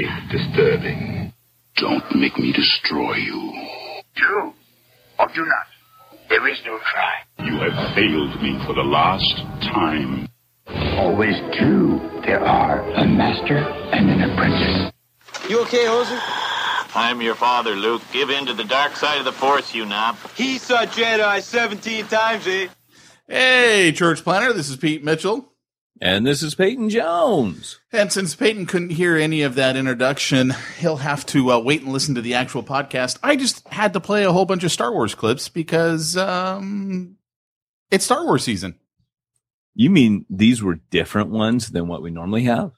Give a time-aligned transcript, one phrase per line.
[0.00, 1.32] Lack faith disturbing.
[1.76, 3.52] Don't make me destroy you.
[4.16, 4.52] Do
[5.18, 5.66] or do not.
[6.28, 7.46] There is no try.
[7.46, 10.28] You have failed me for the last time.
[10.98, 12.00] Always two.
[12.24, 14.92] There are a master and an apprentice.
[15.48, 16.20] You okay, Hoser?
[16.94, 18.02] I'm your father, Luke.
[18.12, 20.16] Give in to the dark side of the Force, you knob.
[20.34, 22.68] He saw Jedi 17 times, eh?
[23.26, 25.52] Hey, Church Planter, this is Pete Mitchell.
[26.00, 27.80] And this is Peyton Jones.
[27.92, 31.92] And since Peyton couldn't hear any of that introduction, he'll have to uh, wait and
[31.92, 33.18] listen to the actual podcast.
[33.22, 37.16] I just had to play a whole bunch of Star Wars clips because um,
[37.90, 38.76] it's Star Wars season.
[39.74, 42.72] You mean these were different ones than what we normally have?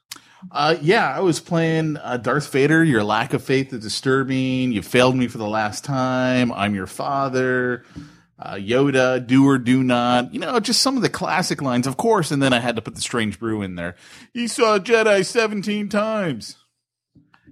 [0.51, 2.83] Uh, yeah, I was playing uh, Darth Vader.
[2.83, 4.71] Your lack of faith is disturbing.
[4.71, 6.51] You failed me for the last time.
[6.51, 7.85] I'm your father
[8.41, 11.97] uh, Yoda, do or do not, you know, just some of the classic lines, of
[11.97, 12.31] course.
[12.31, 13.95] And then I had to put the strange brew in there.
[14.33, 16.57] He saw Jedi 17 times.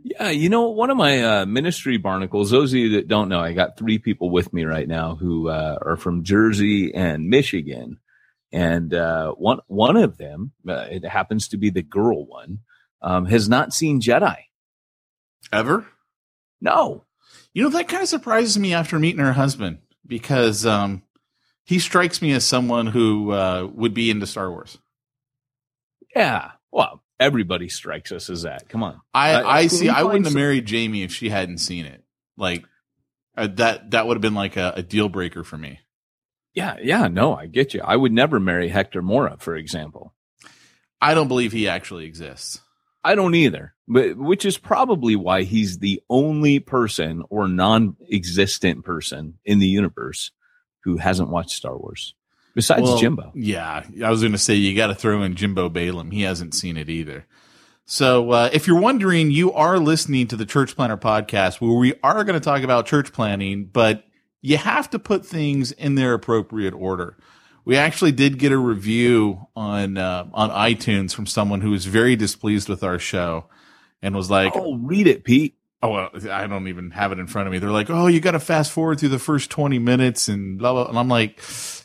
[0.02, 3.40] Yeah, you know, one of my uh, ministry barnacles, those of you that don't know,
[3.40, 8.00] I got three people with me right now who uh, are from Jersey and Michigan.
[8.52, 12.60] And uh, one one of them, uh, it happens to be the girl one,
[13.02, 14.38] um, has not seen Jedi.
[15.52, 15.86] Ever?
[16.60, 17.04] No.
[17.54, 21.04] You know, that kind of surprises me after meeting her husband because um,
[21.64, 24.78] he strikes me as someone who uh, would be into Star Wars.
[26.14, 26.52] Yeah.
[26.72, 28.68] Well, everybody strikes us as that.
[28.68, 29.00] Come on.
[29.14, 29.88] I, uh, I see.
[29.88, 32.04] I wouldn't some- have married Jamie if she hadn't seen it.
[32.36, 32.66] Like
[33.38, 35.80] uh, that, that would have been like a, a, deal breaker for me.
[36.54, 36.78] Yeah.
[36.82, 37.08] Yeah.
[37.08, 37.82] No, I get you.
[37.82, 40.14] I would never marry Hector Mora, for example.
[41.00, 42.62] I don't believe he actually exists.
[43.04, 49.40] I don't either, but which is probably why he's the only person or non-existent person
[49.44, 50.32] in the universe
[50.84, 52.14] who hasn't watched Star Wars
[52.54, 53.32] besides well, Jimbo.
[53.34, 56.12] Yeah, I was going to say you got to throw in Jimbo Balaam.
[56.12, 57.26] He hasn't seen it either.
[57.86, 61.96] So, uh, if you're wondering, you are listening to the Church Planter podcast where we
[62.04, 64.04] are going to talk about church planting, but
[64.42, 67.18] you have to put things in their appropriate order
[67.66, 72.16] we actually did get a review on uh, on iTunes from someone who was very
[72.16, 73.46] displeased with our show
[74.02, 77.28] and was like, "Oh, read it, Pete." Oh, well, I don't even have it in
[77.28, 77.60] front of me.
[77.60, 80.74] They're like, "Oh, you got to fast forward through the first twenty minutes and blah
[80.74, 81.42] blah." And I'm like,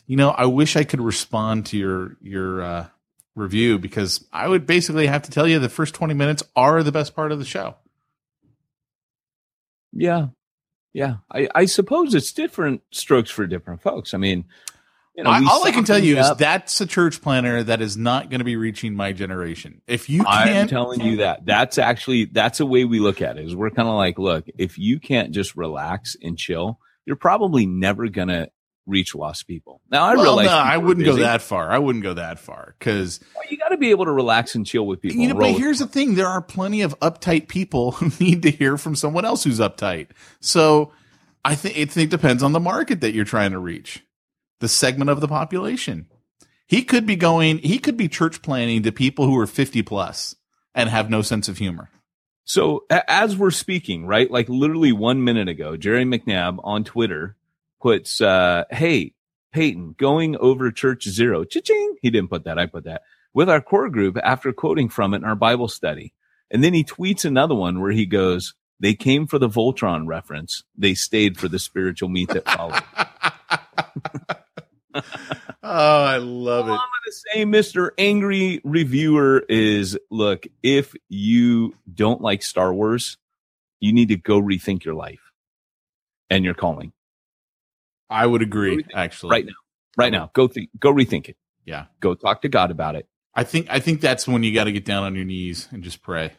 [0.07, 2.87] you know, I wish I could respond to your your uh,
[3.35, 6.91] review because I would basically have to tell you the first twenty minutes are the
[6.91, 7.75] best part of the show.
[9.93, 10.27] Yeah,
[10.93, 11.17] yeah.
[11.31, 14.13] I, I suppose it's different strokes for different folks.
[14.13, 14.45] I mean,
[15.15, 16.33] you know, I, all I can tell you up.
[16.33, 19.81] is that's a church planter that is not going to be reaching my generation.
[19.87, 23.37] If you can't, I'm telling you that that's actually that's a way we look at
[23.37, 23.45] it.
[23.45, 27.65] Is we're kind of like, look, if you can't just relax and chill, you're probably
[27.65, 28.49] never going to
[28.85, 29.81] reach lost people.
[29.89, 31.71] Now I well, realize no, I wouldn't go that far.
[31.71, 34.65] I wouldn't go that far because Well, you got to be able to relax and
[34.65, 35.19] chill with people.
[35.19, 35.35] you know.
[35.35, 38.95] But here's the thing: there are plenty of uptight people who need to hear from
[38.95, 40.09] someone else who's uptight.
[40.39, 40.91] So
[41.43, 44.03] I think it, it depends on the market that you're trying to reach,
[44.59, 46.07] the segment of the population.
[46.67, 47.59] He could be going.
[47.59, 50.35] He could be church planting to people who are 50 plus
[50.73, 51.89] and have no sense of humor.
[52.43, 57.35] So as we're speaking, right, like literally one minute ago, Jerry McNabb on Twitter
[57.81, 59.13] puts, uh, "Hey
[59.51, 62.59] Peyton, going over Church Zero, cha-ching." He didn't put that.
[62.59, 63.01] I put that
[63.33, 66.13] with our core group after quoting from it in our Bible study,
[66.51, 70.63] and then he tweets another one where he goes, "They came for the Voltron reference.
[70.77, 72.83] They stayed for the spiritual meat that followed."
[75.67, 77.89] Oh, I love All I'm going to say, Mr.
[77.97, 83.17] Angry Reviewer, is look, if you don't like Star Wars,
[83.79, 85.31] you need to go rethink your life
[86.29, 86.93] and your calling
[88.09, 88.85] I would agree.
[88.93, 89.53] Actually, right now.
[89.97, 91.37] Right now, go think, go rethink it.
[91.65, 93.07] Yeah, Go talk to God about it.
[93.33, 95.83] I think I think that's when you got to get down on your knees and
[95.83, 96.33] just pray.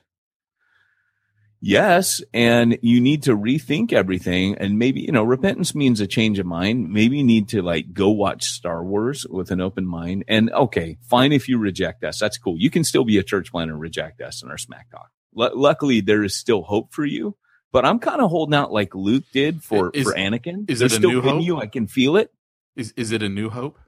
[1.60, 4.56] Yes, and you need to rethink everything.
[4.58, 6.92] And maybe, you know, repentance means a change of mind.
[6.92, 10.24] Maybe you need to like go watch Star Wars with an open mind.
[10.28, 12.18] And okay, fine if you reject us.
[12.18, 12.56] That's cool.
[12.58, 15.10] You can still be a church planter and reject us in our smack talk.
[15.34, 17.36] Lu luckily, there is still hope for you.
[17.72, 20.70] But I'm kind of holding out like Luke did for, Is- for Anakin.
[20.70, 21.42] is There's it a still new hope?
[21.42, 21.58] you.
[21.58, 22.30] I can feel it.
[22.76, 23.78] Is is it a new hope?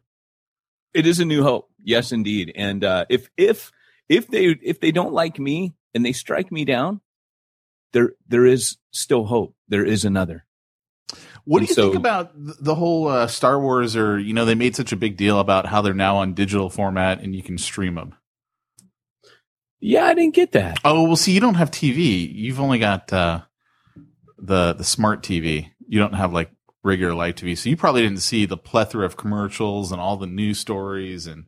[0.94, 1.68] It is a new hope.
[1.82, 2.50] Yes, indeed.
[2.56, 3.70] And uh, if if
[4.08, 7.00] if they if they don't like me and they strike me down,
[7.92, 9.54] there there is still hope.
[9.68, 10.44] There is another.
[11.44, 13.96] What do you so- think about the whole uh, Star Wars?
[13.96, 16.68] Or you know, they made such a big deal about how they're now on digital
[16.68, 18.14] format and you can stream them.
[19.80, 20.78] Yeah, I didn't get that.
[20.84, 22.30] Oh well, see, you don't have TV.
[22.34, 23.42] You've only got uh,
[24.36, 25.70] the the smart TV.
[25.86, 26.50] You don't have like
[26.82, 30.26] regular live TV, so you probably didn't see the plethora of commercials and all the
[30.26, 31.26] news stories.
[31.26, 31.46] And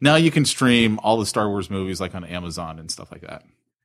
[0.00, 3.22] now you can stream all the Star Wars movies like on Amazon and stuff like
[3.22, 3.42] that.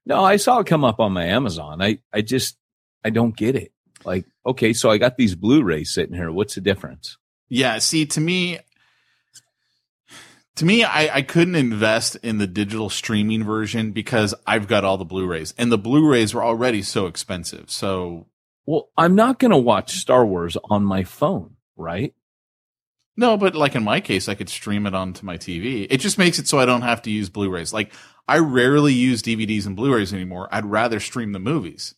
[0.09, 1.81] No, I saw it come up on my Amazon.
[1.81, 2.57] I I just
[3.05, 3.71] I don't get it.
[4.03, 6.31] Like, okay, so I got these Blu-rays sitting here.
[6.31, 7.17] What's the difference?
[7.47, 8.59] Yeah, see, to me,
[10.55, 14.97] to me, I, I couldn't invest in the digital streaming version because I've got all
[14.97, 17.69] the Blu-rays, and the Blu-rays were already so expensive.
[17.69, 18.27] So
[18.65, 22.13] Well, I'm not going to watch Star Wars on my phone, right?
[23.19, 25.85] No, but like in my case, I could stream it onto my TV.
[25.89, 27.73] It just makes it so I don't have to use Blu-rays.
[27.73, 27.91] Like
[28.29, 30.47] I rarely use DVDs and Blu-rays anymore.
[30.53, 31.95] I'd rather stream the movies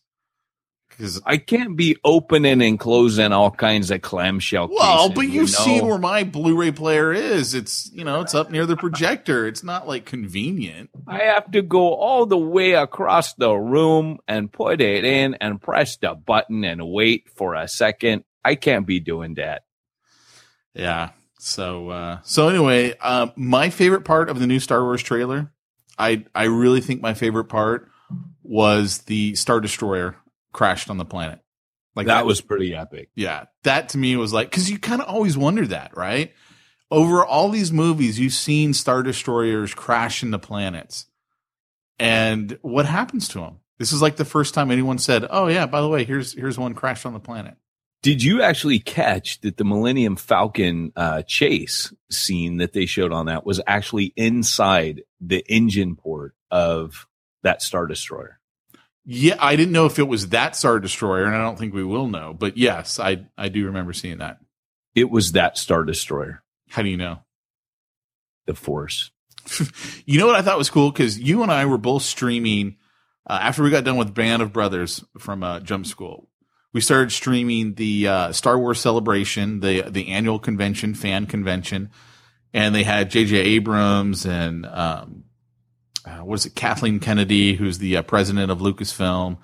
[0.88, 5.52] because I can't be opening and closing all kinds of clamshell Well, but you you've
[5.52, 5.64] know?
[5.64, 7.54] seen where my Blu-ray player is.
[7.54, 9.46] It's you know, it's up near the projector.
[9.46, 10.90] It's not like convenient.
[11.06, 15.62] I have to go all the way across the room and put it in and
[15.62, 18.24] press the button and wait for a second.
[18.44, 19.62] I can't be doing that.
[20.74, 21.10] Yeah.
[21.38, 25.52] So uh so anyway, uh, my favorite part of the new Star Wars trailer,
[25.98, 27.88] I I really think my favorite part
[28.42, 30.16] was the Star Destroyer
[30.52, 31.40] crashed on the planet.
[31.94, 33.10] Like that was pretty epic.
[33.14, 36.32] yeah, that to me was like cuz you kind of always wonder that, right?
[36.90, 41.06] Over all these movies, you've seen Star Destroyers crash into planets.
[41.98, 43.60] And what happens to them?
[43.78, 46.58] This is like the first time anyone said, "Oh yeah, by the way, here's here's
[46.58, 47.56] one crashed on the planet."
[48.02, 53.26] Did you actually catch that the Millennium Falcon uh, chase scene that they showed on
[53.26, 57.06] that was actually inside the engine port of
[57.44, 58.40] that Star Destroyer?
[59.04, 61.84] Yeah, I didn't know if it was that Star Destroyer, and I don't think we
[61.84, 62.34] will know.
[62.34, 64.38] But yes, I I do remember seeing that.
[64.94, 67.20] It was that Star Destroyer, How do you know?
[68.46, 69.10] the Force.
[70.06, 72.76] you know what I thought was cool because you and I were both streaming
[73.26, 76.28] uh, after we got done with Band of Brothers from uh, Jump School.
[76.72, 81.90] We started streaming the uh, Star Wars Celebration, the the annual convention, fan convention,
[82.54, 83.36] and they had J.J.
[83.36, 85.24] Abrams and um,
[86.04, 89.38] uh, what is it, Kathleen Kennedy, who's the uh, president of Lucasfilm,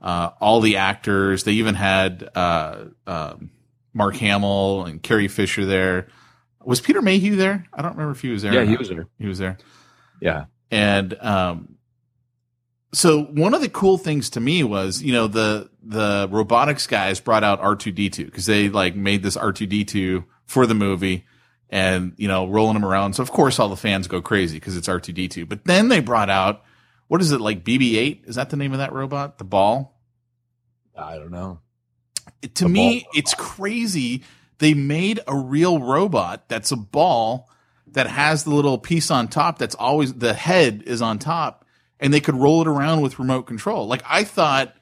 [0.00, 1.44] uh, all the actors.
[1.44, 3.50] They even had uh, um,
[3.94, 6.08] Mark Hamill and Carrie Fisher there.
[6.64, 7.66] Was Peter Mayhew there?
[7.72, 8.52] I don't remember if he was there.
[8.52, 9.06] Yeah, he was there.
[9.18, 9.58] He was there.
[10.20, 10.44] Yeah.
[10.70, 11.76] And um,
[12.92, 17.20] so one of the cool things to me was, you know, the the robotics guys
[17.20, 20.24] brought out R two D two because they like made this R two D two
[20.46, 21.24] for the movie,
[21.70, 23.14] and you know, rolling them around.
[23.14, 25.46] So of course, all the fans go crazy because it's R two D two.
[25.46, 26.62] But then they brought out
[27.08, 28.24] what is it like BB eight?
[28.26, 29.38] Is that the name of that robot?
[29.38, 29.98] The ball
[30.96, 31.60] I don't know.
[32.54, 33.10] to The me, ball.
[33.14, 34.22] it's crazy.
[34.58, 37.48] They made a real robot that's a ball
[37.88, 41.61] that has the little piece on top that's always the head is on top,
[42.02, 43.86] and they could roll it around with remote control.
[43.86, 44.74] Like I thought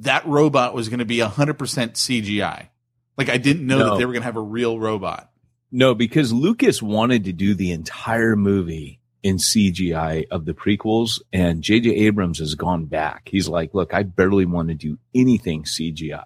[0.00, 2.68] that robot was going to be 100% CGI.
[3.16, 3.90] Like I didn't know No.
[3.90, 5.30] that they were going to have a real robot.
[5.70, 11.62] No, because Lucas wanted to do the entire movie in CGI of the prequels, and
[11.62, 11.90] J.J.
[11.90, 13.28] Abrams has gone back.
[13.30, 16.24] He's like, look, I barely want to do anything CGI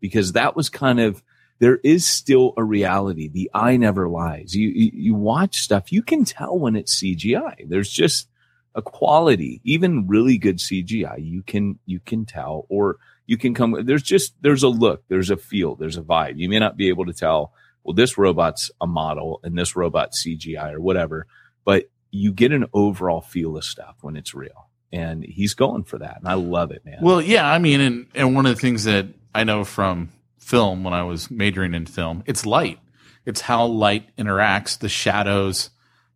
[0.00, 1.22] because that was kind of,
[1.58, 3.28] there is still a reality.
[3.28, 4.54] The eye never lies.
[4.56, 7.68] You, you, you watch stuff, you can tell when it's CGI.
[7.68, 8.28] There's just
[8.74, 11.24] a quality, even really good CGI.
[11.24, 15.30] You can, you can tell, or you can come, there's just, there's a look, there's
[15.30, 16.38] a feel, there's a vibe.
[16.38, 17.52] You may not be able to tell,
[17.84, 21.26] well, this robot's a model and this robot's CGI or whatever,
[21.64, 24.68] but you get an overall feel of stuff when it's real.
[24.92, 26.18] And he's going for that.
[26.18, 26.98] And I love it, man.
[27.00, 30.84] Well, yeah, I mean, and, and one of the things that I know from film
[30.84, 32.78] when I was majoring in film, it's light.
[33.24, 35.70] It's how light interacts, the shadows,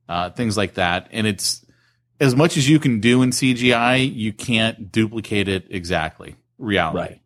[0.09, 1.09] uh, things like that.
[1.11, 1.65] And it's
[2.21, 6.37] as much as you can do in CGI, you can't duplicate it exactly.
[6.59, 6.99] Reality.
[6.99, 7.21] Right.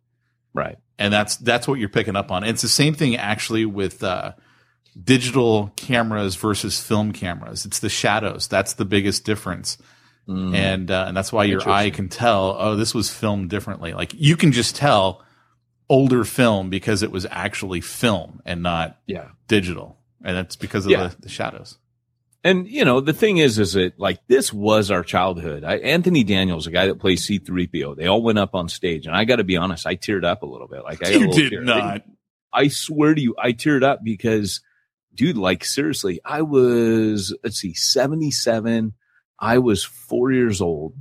[0.53, 0.77] right.
[0.99, 2.43] and that's that's what you're picking up on.
[2.43, 4.33] It's the same thing actually with uh,
[5.01, 7.65] digital cameras versus film cameras.
[7.65, 9.77] It's the shadows that's the biggest difference,
[10.27, 10.55] Mm.
[10.55, 12.55] and uh, and that's why your eye can tell.
[12.59, 13.93] Oh, this was filmed differently.
[13.93, 15.23] Like you can just tell
[15.89, 19.29] older film because it was actually film and not yeah.
[19.47, 21.07] digital, and that's because of Yeah.
[21.07, 21.77] the, the shadows.
[22.43, 25.63] And you know, the thing is, is that like this was our childhood.
[25.63, 29.15] I, Anthony Daniels, the guy that plays C3PO, they all went up on stage and
[29.15, 30.83] I got to be honest, I teared up a little bit.
[30.83, 31.61] Like I You did tear.
[31.61, 32.01] not.
[32.51, 34.61] I swear to you, I teared up because,
[35.13, 38.93] dude, like seriously, I was, let's see, 77.
[39.39, 40.95] I was four years old.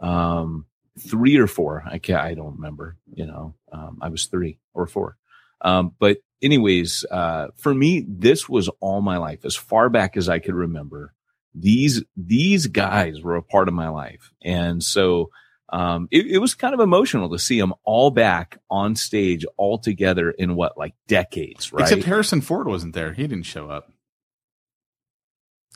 [0.00, 0.64] Um,
[0.98, 1.84] three or four.
[1.86, 5.17] I can't, I don't remember, you know, um, I was three or four.
[5.60, 10.28] Um, but anyways, uh, for me, this was all my life as far back as
[10.28, 11.14] I could remember.
[11.54, 14.32] These, these guys were a part of my life.
[14.42, 15.30] And so,
[15.70, 19.78] um, it, it was kind of emotional to see them all back on stage all
[19.78, 21.82] together in what, like decades, right?
[21.82, 23.12] Except Harrison Ford wasn't there.
[23.12, 23.92] He didn't show up.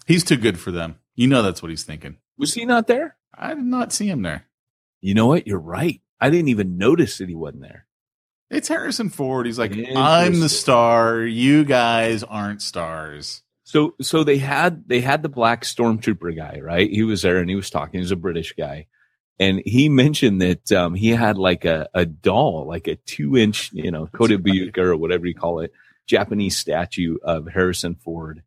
[0.06, 0.96] He's too good for them.
[1.14, 2.16] You know that's what he's thinking.
[2.38, 3.16] was he not there?
[3.34, 4.46] I did not see him there.
[5.00, 5.46] You know what?
[5.46, 6.00] You're right.
[6.20, 7.86] I didn't even notice that he wasn't there.
[8.52, 9.46] It's Harrison Ford.
[9.46, 11.20] He's like, I'm the star.
[11.22, 13.42] You guys aren't stars.
[13.64, 16.90] So, so they had, they had the black stormtrooper guy, right?
[16.90, 18.00] He was there and he was talking.
[18.00, 18.86] He's a British guy.
[19.38, 23.72] And he mentioned that, um, he had like a, a doll, like a two inch,
[23.72, 25.72] you know, Kotobuka or whatever you call it,
[26.06, 28.42] Japanese statue of Harrison Ford.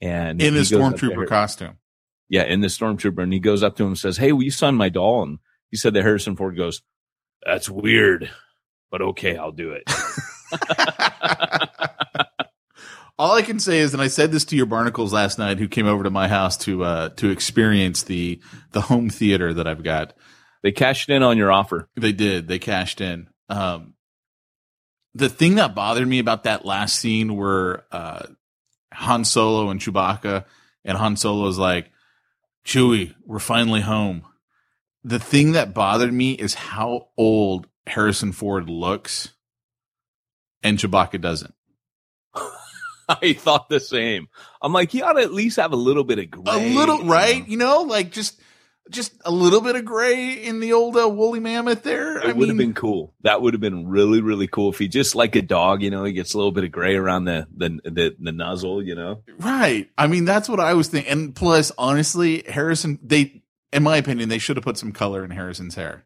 [0.00, 1.76] And In his goes up to stormtrooper costume.
[2.30, 3.22] Yeah, in the stormtrooper.
[3.22, 5.22] And he goes up to him and says, Hey, will you sign my doll?
[5.22, 5.38] And
[5.70, 6.80] he said that Harrison Ford goes,
[7.44, 8.30] That's weird,
[8.92, 9.82] but okay, I'll do it.
[13.18, 15.68] All I can say is, and I said this to your barnacles last night, who
[15.68, 19.82] came over to my house to uh, to experience the the home theater that I've
[19.82, 20.14] got.
[20.62, 21.88] they cashed in on your offer.
[21.96, 22.46] They did.
[22.48, 23.28] They cashed in.
[23.48, 23.94] Um,
[25.14, 28.26] the thing that bothered me about that last scene where uh,
[28.92, 30.44] Han Solo and Chewbacca,
[30.84, 31.90] and Han Solo's like,
[32.64, 34.22] Chewie, we're finally home.
[35.04, 39.34] The thing that bothered me is how old Harrison Ford looks,
[40.62, 41.54] and Chewbacca doesn't.
[43.08, 44.28] I thought the same.
[44.60, 46.72] I'm like, he ought to at least have a little bit of gray.
[46.72, 47.46] A little, right?
[47.46, 48.40] You know, like just
[48.90, 52.18] just a little bit of gray in the old uh, woolly mammoth there.
[52.18, 53.14] It would have been cool.
[53.22, 56.04] That would have been really, really cool if he just like a dog, you know,
[56.04, 59.22] he gets a little bit of gray around the the the, the nozzle, you know.
[59.38, 59.88] Right.
[59.96, 61.10] I mean, that's what I was thinking.
[61.12, 65.30] And plus, honestly, Harrison, they, in my opinion, they should have put some color in
[65.30, 66.04] Harrison's hair.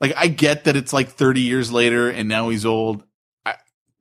[0.00, 3.04] Like, I get that it's like 30 years later and now he's old.
[3.46, 3.54] I,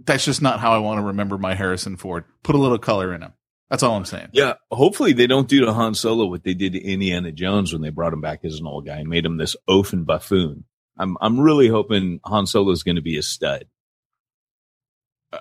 [0.04, 2.26] that's just not how I want to remember my Harrison Ford.
[2.44, 3.34] Put a little color in him.
[3.70, 4.30] That's all I'm saying.
[4.34, 7.82] Yeah, hopefully they don't do to Han Solo what they did to Indiana Jones when
[7.82, 10.66] they brought him back as an old guy and made him this oaf and buffoon.
[10.96, 13.66] I'm I'm really hoping Han Solo is going to be a stud.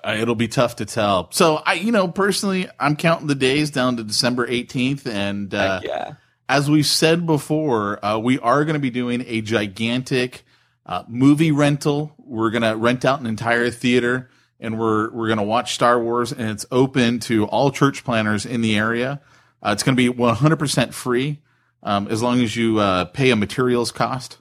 [0.03, 1.29] Uh, it'll be tough to tell.
[1.31, 5.05] So, I, you know, personally, I'm counting the days down to December 18th.
[5.05, 6.13] And, uh, yeah.
[6.49, 10.42] as we've said before, uh, we are going to be doing a gigantic
[10.85, 12.13] uh, movie rental.
[12.17, 16.01] We're going to rent out an entire theater and we're we're going to watch Star
[16.01, 19.21] Wars and it's open to all church planters in the area.
[19.61, 21.41] Uh, it's going to be 100% free
[21.83, 24.37] um, as long as you uh, pay a materials cost.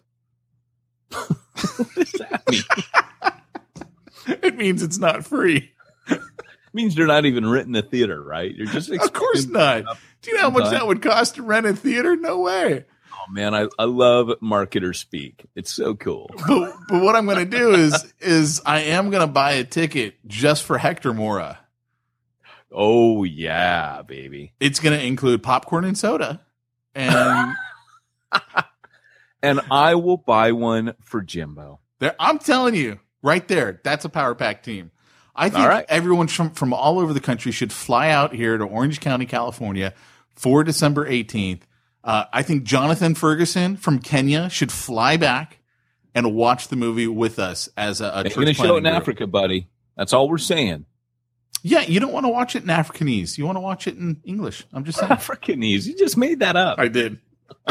[1.11, 2.63] What does that mean?
[4.43, 5.73] It means it's not free.
[6.09, 6.21] It
[6.73, 8.55] means you're not even renting a theater, right?
[8.55, 9.85] You're just Of course not.
[10.23, 10.73] Do you know how much Time.
[10.73, 12.17] that would cost to rent a theater?
[12.17, 12.85] No way.
[13.33, 15.47] Man, I, I love marketer speak.
[15.57, 16.31] It's so cool.
[16.47, 19.65] But, but what I'm going to do is is I am going to buy a
[19.65, 21.59] ticket just for Hector Mora.
[22.71, 24.53] Oh yeah, baby.
[24.61, 26.43] It's going to include popcorn and soda.
[26.95, 27.55] And
[29.43, 31.81] And I will buy one for Jimbo.
[31.99, 34.93] there, I'm telling you, right there, that's a power pack team.
[35.35, 35.87] I think right.
[35.89, 39.95] everyone from from all over the country should fly out here to Orange County, California,
[40.37, 41.67] for December eighteenth.
[42.05, 45.59] Uh, I think Jonathan Ferguson from Kenya should fly back
[46.15, 48.83] and watch the movie with us as a, a They're going to show it in
[48.85, 48.95] group.
[48.95, 49.69] Africa, buddy.
[49.97, 50.87] That's all we're saying.
[51.63, 53.39] Yeah, you don't want to watch it in Africanese.
[53.39, 54.65] You want to watch it in English.
[54.73, 55.13] I'm just saying.
[55.13, 55.87] Africanese.
[55.87, 56.79] You just made that up.
[56.79, 57.21] I did.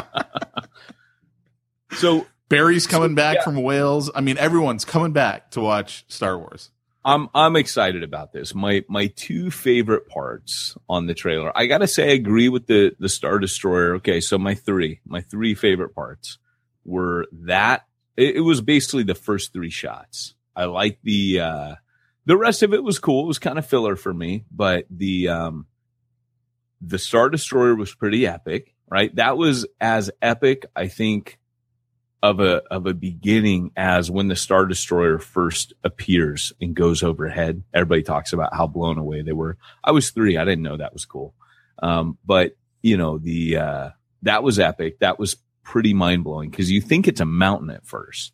[1.97, 3.43] So Barry's coming back yeah.
[3.43, 4.09] from Wales.
[4.13, 6.69] I mean, everyone's coming back to watch Star Wars.
[7.03, 8.53] I'm I'm excited about this.
[8.53, 11.55] My my two favorite parts on the trailer.
[11.57, 13.95] I gotta say, I agree with the the Star Destroyer.
[13.95, 16.37] Okay, so my three my three favorite parts
[16.85, 20.35] were that it, it was basically the first three shots.
[20.55, 21.75] I like the uh
[22.25, 23.23] the rest of it was cool.
[23.23, 25.65] It was kind of filler for me, but the um
[26.81, 29.15] the Star Destroyer was pretty epic, right?
[29.15, 31.39] That was as epic, I think,
[32.23, 37.63] of a of a beginning as when the Star Destroyer first appears and goes overhead.
[37.73, 39.57] Everybody talks about how blown away they were.
[39.83, 40.37] I was three.
[40.37, 41.33] I didn't know that was cool.
[41.81, 43.89] Um, but you know, the uh
[44.23, 44.99] that was epic.
[44.99, 48.33] That was pretty mind blowing because you think it's a mountain at first.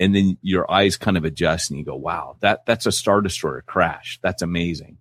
[0.00, 3.20] And then your eyes kind of adjust and you go, wow, that that's a Star
[3.20, 4.18] Destroyer crash.
[4.22, 4.98] That's amazing.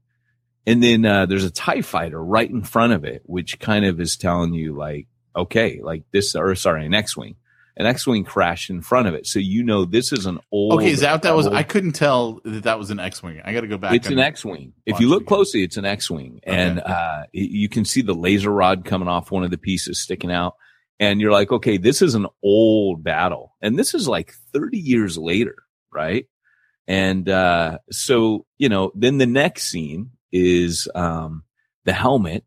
[0.67, 3.99] And then uh, there's a TIE fighter right in front of it, which kind of
[3.99, 7.35] is telling you like, okay, like this, or sorry, an X-Wing,
[7.77, 9.25] an X-Wing crashed in front of it.
[9.25, 10.73] So, you know, this is an old.
[10.73, 11.47] Okay, is that what that was?
[11.47, 13.41] old- I couldn't tell that that was an X-wing.
[13.43, 13.93] I got to go back.
[13.93, 14.73] it's an X-wing.
[14.85, 15.27] If you look again.
[15.27, 19.43] closely, it's an X-wing, and uh, you can see the laser rod coming off one
[19.43, 20.55] of the pieces sticking out,
[20.99, 25.17] and you're like, okay, this is an old battle, and this is like 30 years
[25.17, 25.55] later,
[25.93, 26.25] right?
[26.87, 31.43] And uh, so you know, then the next scene is um,
[31.85, 32.43] the helmet.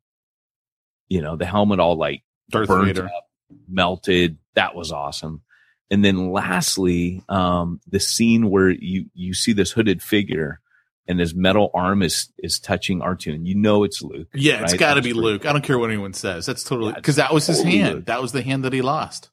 [1.08, 3.06] You know, the helmet all like Darth burnt Vader.
[3.06, 3.28] up,
[3.68, 4.38] melted.
[4.54, 5.42] That was awesome.
[5.90, 10.60] And then lastly, um, the scene where you, you see this hooded figure
[11.06, 14.28] and his metal arm is, is touching R2 and you know it's Luke.
[14.34, 15.44] Yeah, it's got to be Luke.
[15.44, 16.46] I don't care what anyone says.
[16.46, 17.94] That's totally because that was his totally hand.
[17.94, 18.04] Luke.
[18.06, 19.30] That was the hand that he lost.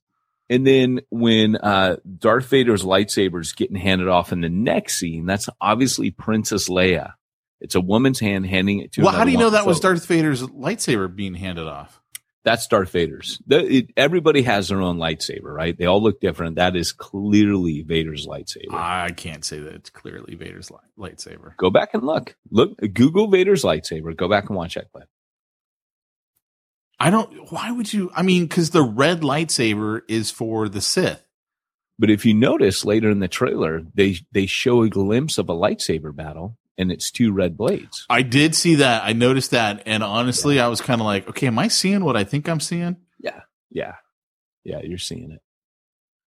[0.49, 5.25] And then when uh, Darth Vader's lightsaber is getting handed off in the next scene,
[5.25, 7.13] that's obviously Princess Leia.
[7.61, 9.03] It's a woman's hand handing it to.
[9.03, 12.00] Well, how do you know that was Darth Vader's lightsaber being handed off?
[12.43, 13.39] That's Darth Vader's.
[13.45, 15.77] The, it, everybody has their own lightsaber, right?
[15.77, 16.55] They all look different.
[16.55, 18.73] That is clearly Vader's lightsaber.
[18.73, 21.55] I can't say that it's clearly Vader's light, lightsaber.
[21.57, 22.35] Go back and look.
[22.49, 24.15] Look, Google Vader's lightsaber.
[24.15, 25.07] Go back and watch that clip.
[26.99, 27.51] I don't.
[27.51, 28.11] Why would you?
[28.15, 31.23] I mean, because the red lightsaber is for the Sith.
[31.99, 35.53] But if you notice later in the trailer, they they show a glimpse of a
[35.55, 38.05] lightsaber battle, and it's two red blades.
[38.09, 39.03] I did see that.
[39.05, 42.17] I noticed that, and honestly, I was kind of like, okay, am I seeing what
[42.17, 42.97] I think I'm seeing?
[43.19, 43.95] Yeah, yeah,
[44.63, 44.79] yeah.
[44.83, 45.41] You're seeing it.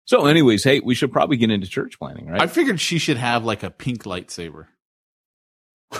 [0.04, 2.40] So, anyways, hey, we should probably get into church planting, right?
[2.40, 4.66] I figured she should have like a pink lightsaber.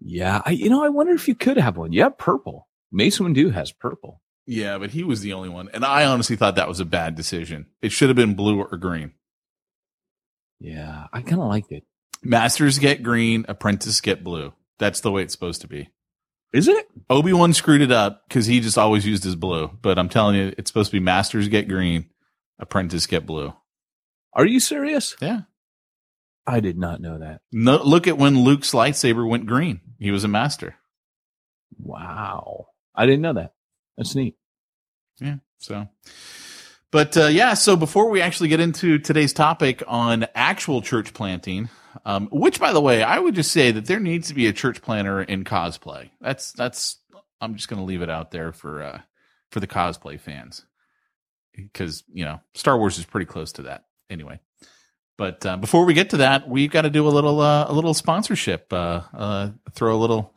[0.00, 1.92] yeah, I, you know, I wonder if you could have one.
[1.92, 2.68] Have purple.
[2.90, 4.22] Mace Windu has purple.
[4.46, 7.16] Yeah, but he was the only one, and I honestly thought that was a bad
[7.16, 7.66] decision.
[7.82, 9.12] It should have been blue or green.
[10.60, 11.84] Yeah, I kind of liked it.
[12.22, 14.52] Masters get green, apprentice get blue.
[14.78, 15.90] That's the way it's supposed to be.
[16.52, 16.88] Is it?
[17.10, 19.70] Obi Wan screwed it up because he just always used his blue.
[19.82, 22.10] But I'm telling you, it's supposed to be masters get green,
[22.58, 23.52] apprentice get blue.
[24.32, 25.16] Are you serious?
[25.20, 25.42] Yeah.
[26.46, 27.40] I did not know that.
[27.50, 29.80] No, look at when Luke's lightsaber went green.
[29.98, 30.76] He was a master.
[31.78, 33.52] Wow, I didn't know that.
[33.96, 34.36] That's neat.
[35.20, 35.36] Yeah.
[35.58, 35.88] So,
[36.96, 37.52] but uh, yeah.
[37.52, 41.68] So before we actually get into today's topic on actual church planting,
[42.06, 44.52] um, which by the way, I would just say that there needs to be a
[44.54, 46.08] church planter in cosplay.
[46.22, 46.96] That's that's.
[47.38, 49.00] I'm just going to leave it out there for uh,
[49.50, 50.64] for the cosplay fans
[51.54, 54.40] because you know Star Wars is pretty close to that anyway.
[55.18, 57.74] But uh, before we get to that, we've got to do a little uh, a
[57.74, 58.72] little sponsorship.
[58.72, 60.34] Uh, uh, throw a little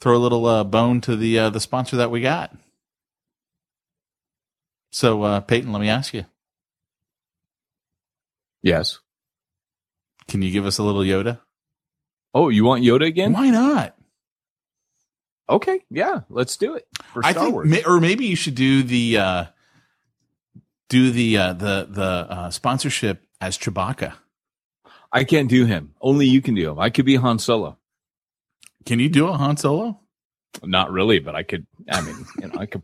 [0.00, 2.52] throw a little uh, bone to the uh, the sponsor that we got.
[4.90, 6.24] So, uh, Peyton, let me ask you:
[8.62, 8.98] Yes.
[10.28, 11.40] Can you give us a little Yoda?
[12.34, 13.32] Oh, you want Yoda again?
[13.32, 13.96] Why not?
[15.48, 19.18] Okay, yeah, let's do it for I Star think, or maybe you should do the
[19.18, 19.44] uh,
[20.88, 24.14] do the uh, the the uh, sponsorship as Chewbacca.
[25.12, 25.94] I can't do him.
[26.00, 26.80] Only you can do him.
[26.80, 27.78] I could be Han Solo.
[28.84, 30.00] Can you do a Han Solo?
[30.64, 31.66] Not really, but I could.
[31.88, 32.82] I mean, you know, I could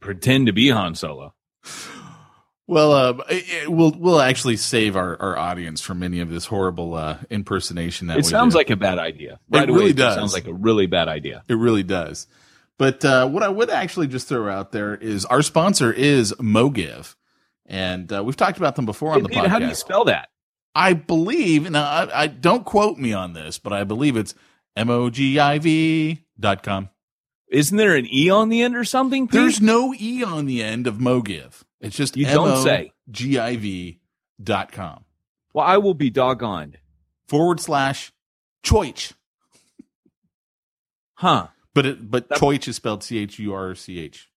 [0.00, 1.34] pretend to be Han Solo.
[2.68, 6.46] Well, uh, it, it- we'll we'll actually save our, our audience from any of this
[6.46, 8.58] horrible uh, impersonation that It we sounds do.
[8.58, 9.38] like a bad idea.
[9.52, 10.14] It away, really does.
[10.16, 11.44] Sounds like a really bad idea.
[11.48, 12.26] It really does.
[12.78, 17.14] But uh, what I would actually just throw out there is our sponsor is MoGive,
[17.66, 19.46] and uh, we've talked about them before on Hey, the podcast.
[19.48, 20.28] how do you spell that?
[20.74, 24.34] I believe, now I, I don't quote me on this, but I believe it's
[24.76, 26.90] M-O-G-I-V dot com.
[27.50, 29.26] Isn't there an E on the end or something?
[29.28, 29.32] Pete?
[29.32, 31.62] There's no E on the end of MoGive.
[31.80, 32.92] It's just You don't say.
[33.08, 34.00] M-O-G-I-V
[34.42, 35.04] dot com
[35.54, 36.76] well, I will be doggoned.
[37.28, 38.12] forward slash
[38.62, 39.12] Choich.
[41.14, 41.48] Huh.
[41.74, 44.28] But it, but That- Choich is spelled C-H-U-R-C-H.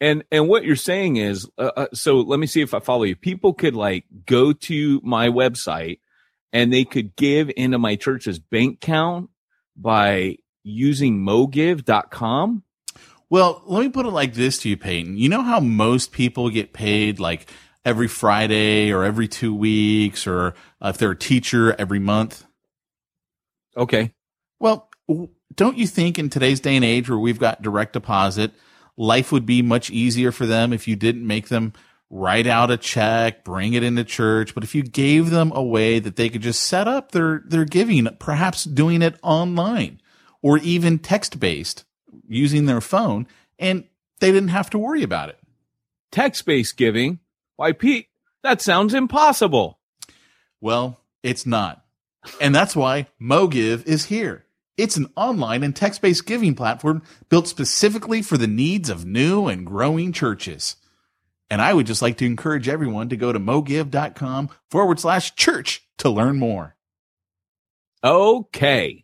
[0.00, 3.04] And and what you're saying is, uh, uh, so let me see if I follow
[3.04, 3.16] you.
[3.16, 6.00] People could like go to my website
[6.52, 9.30] and they could give into my church's bank account
[9.76, 12.62] by using mogive.com.
[13.30, 15.16] Well, let me put it like this to you, Peyton.
[15.16, 17.50] You know how most people get paid like
[17.84, 22.44] every Friday or every two weeks, or if they're a teacher every month?
[23.76, 24.12] Okay.
[24.58, 24.88] Well,
[25.54, 28.52] don't you think in today's day and age where we've got direct deposit,
[28.96, 31.72] life would be much easier for them if you didn't make them
[32.10, 35.98] write out a check, bring it into church, but if you gave them a way
[35.98, 40.00] that they could just set up their, their giving, perhaps doing it online
[40.44, 41.84] or even text based
[42.28, 43.26] using their phone
[43.58, 43.82] and
[44.20, 45.38] they didn't have to worry about it.
[46.12, 47.18] Text based giving.
[47.56, 48.08] Why, Pete,
[48.42, 49.78] that sounds impossible.
[50.60, 51.82] Well, it's not.
[52.42, 54.44] And that's why MoGive is here.
[54.76, 59.46] It's an online and text based giving platform built specifically for the needs of new
[59.46, 60.76] and growing churches.
[61.48, 65.88] And I would just like to encourage everyone to go to mogive.com forward slash church
[65.98, 66.76] to learn more.
[68.02, 69.03] Okay.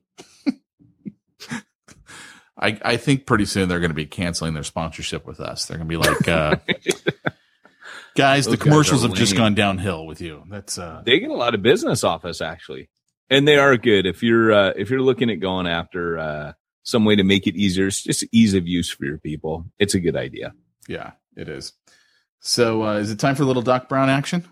[2.61, 5.65] I, I think pretty soon they're going to be canceling their sponsorship with us.
[5.65, 6.57] They're going to be like, uh,
[8.17, 10.45] guys, the Those guys commercials are have just gone downhill with you.
[10.49, 12.89] That's, uh, They get a lot of business off us actually.
[13.31, 14.07] And they are good.
[14.07, 17.57] If you're, uh, if you're looking at going after, uh, some way to make it
[17.57, 19.67] easier, it's just ease of use for your people.
[19.79, 20.53] It's a good idea.
[20.89, 21.73] yeah, it is.
[22.41, 24.49] So, uh, is it time for a little Doc Brown action?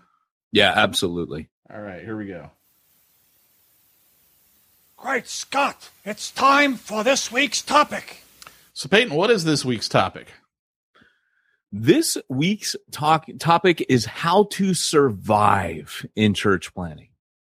[0.51, 1.49] Yeah, absolutely.
[1.73, 2.51] All right, here we go.
[5.01, 5.91] Great Scott!
[6.03, 8.21] It's time for this week's topic.
[8.73, 10.27] So, Peyton, what is this week's topic?
[11.71, 17.07] This week's talk topic is how to survive in church planting.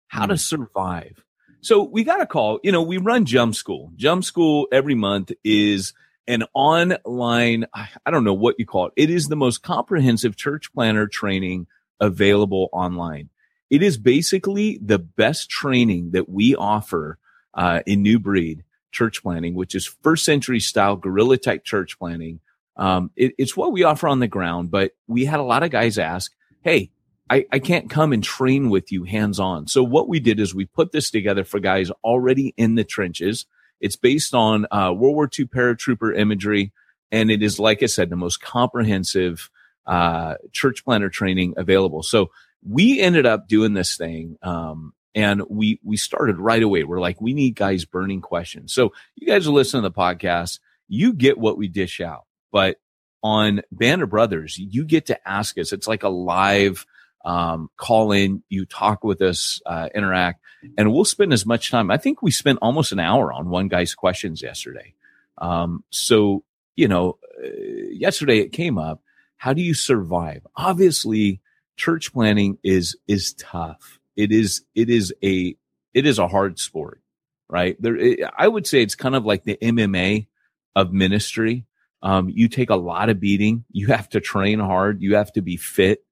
[0.08, 0.38] How to hmm.
[0.38, 1.24] survive.
[1.62, 3.92] So we got a call, you know, we run Jump School.
[3.96, 5.94] Jump School every month is
[6.28, 8.94] an online, I I don't know what you call it.
[8.96, 11.68] It is the most comprehensive church planter training
[12.00, 13.30] available online.
[13.70, 17.20] It is basically the best training that we offer
[17.56, 22.39] uh, in New Breed church planting, which is first century style guerrilla type church planting.
[22.78, 25.72] Um, it, it's what we offer on the ground, but we had a lot of
[25.72, 26.91] guys ask, Hey,
[27.30, 29.68] I, I can't come and train with you hands on.
[29.68, 33.46] So what we did is we put this together for guys already in the trenches.
[33.80, 36.72] It's based on uh, World War II paratrooper imagery.
[37.12, 39.50] And it is, like I said, the most comprehensive
[39.86, 42.04] uh, church planter training available.
[42.04, 42.32] So
[42.68, 44.38] we ended up doing this thing.
[44.41, 46.84] Um, and we, we started right away.
[46.84, 48.73] We're like, we need guys burning questions.
[48.73, 50.60] So you guys are listening to the podcast.
[50.88, 52.78] You get what we dish out, but
[53.23, 55.73] on Band of Brothers, you get to ask us.
[55.73, 56.86] It's like a live,
[57.23, 60.41] um, call in, you talk with us, uh, interact,
[60.78, 61.89] and we'll spend as much time.
[61.89, 64.93] I think we spent almost an hour on one guy's questions yesterday.
[65.39, 66.43] Um, so,
[66.75, 67.47] you know, uh,
[67.89, 69.01] yesterday it came up.
[69.38, 70.45] How do you survive?
[70.56, 71.41] Obviously,
[71.78, 73.99] church planting is, is tough.
[74.15, 75.56] It is, it is a,
[75.93, 77.01] it is a hard sport,
[77.49, 77.75] right?
[77.82, 80.28] There, it, I would say it's kind of like the MMA
[80.75, 81.65] of ministry.
[82.01, 83.65] Um, you take a lot of beating.
[83.71, 85.01] You have to train hard.
[85.01, 86.06] You have to be fit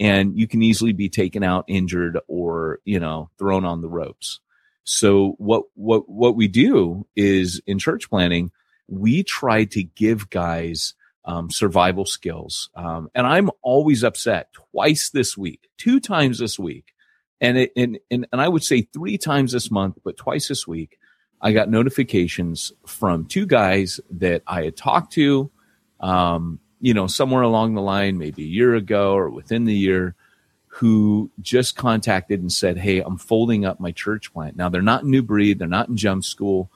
[0.00, 4.40] and you can easily be taken out injured or, you know, thrown on the ropes.
[4.84, 8.50] So what, what, what we do is in church planting,
[8.88, 10.94] we try to give guys,
[11.26, 12.70] um, survival skills.
[12.74, 16.94] Um, and I'm always upset twice this week, two times this week.
[17.40, 20.66] And it, and, and, and I would say three times this month, but twice this
[20.66, 20.98] week,
[21.40, 25.50] I got notifications from two guys that I had talked to,
[26.00, 30.14] um, you know, somewhere along the line, maybe a year ago or within the year,
[30.66, 34.56] who just contacted and said, Hey, I'm folding up my church plant.
[34.56, 35.58] Now they're not in New Breed.
[35.58, 36.70] They're not in Jump School.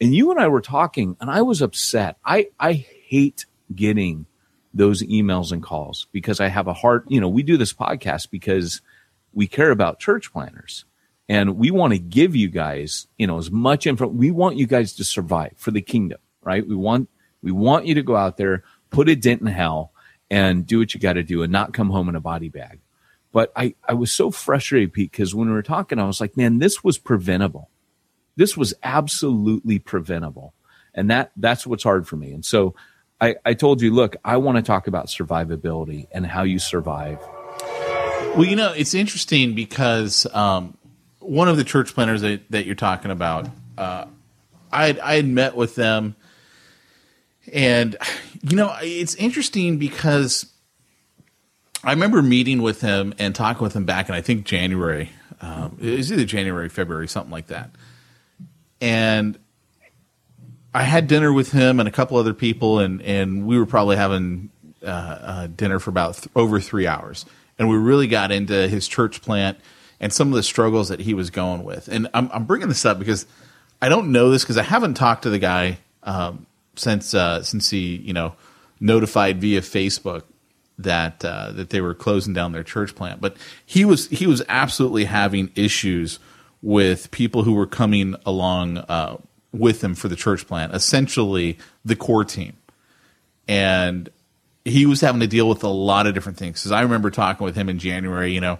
[0.00, 2.16] And you and I were talking and I was upset.
[2.24, 4.26] I, I hate getting
[4.74, 8.30] those emails and calls because I have a heart, you know, we do this podcast
[8.30, 8.80] because
[9.32, 10.84] we care about church planters
[11.28, 14.08] and we want to give you guys, you know, as much info.
[14.08, 16.66] We want you guys to survive for the kingdom, right?
[16.66, 17.08] We want,
[17.42, 19.92] we want you to go out there, put a dent in hell
[20.30, 22.80] and do what you got to do and not come home in a body bag.
[23.32, 26.36] But I, I was so frustrated, Pete, because when we were talking, I was like,
[26.36, 27.70] man, this was preventable.
[28.34, 30.54] This was absolutely preventable.
[30.94, 32.32] And that, that's what's hard for me.
[32.32, 32.74] And so
[33.20, 37.18] I, I told you, look, I want to talk about survivability and how you survive.
[38.36, 40.76] Well, you know, it's interesting because um,
[41.18, 44.06] one of the church planners that, that you're talking about, uh,
[44.72, 46.14] I had, met with them,
[47.52, 47.96] and
[48.42, 50.46] you know, it's interesting because
[51.82, 55.10] I remember meeting with him and talking with him back in I think January.
[55.40, 57.70] Um, it was either January, February, something like that,
[58.80, 59.36] and
[60.72, 63.96] I had dinner with him and a couple other people, and and we were probably
[63.96, 64.50] having
[64.82, 67.26] uh, uh, dinner for about th- over three hours,
[67.60, 69.58] and we really got into his church plant
[70.00, 71.88] and some of the struggles that he was going with.
[71.88, 73.26] And I'm, I'm bringing this up because
[73.82, 77.68] I don't know this because I haven't talked to the guy um, since uh, since
[77.68, 78.34] he you know
[78.80, 80.22] notified via Facebook
[80.78, 83.20] that uh, that they were closing down their church plant.
[83.20, 86.18] But he was he was absolutely having issues
[86.62, 89.18] with people who were coming along uh,
[89.52, 92.56] with him for the church plant, essentially the core team,
[93.46, 94.08] and
[94.64, 96.60] he was having to deal with a lot of different things.
[96.60, 98.58] Because I remember talking with him in January, you know,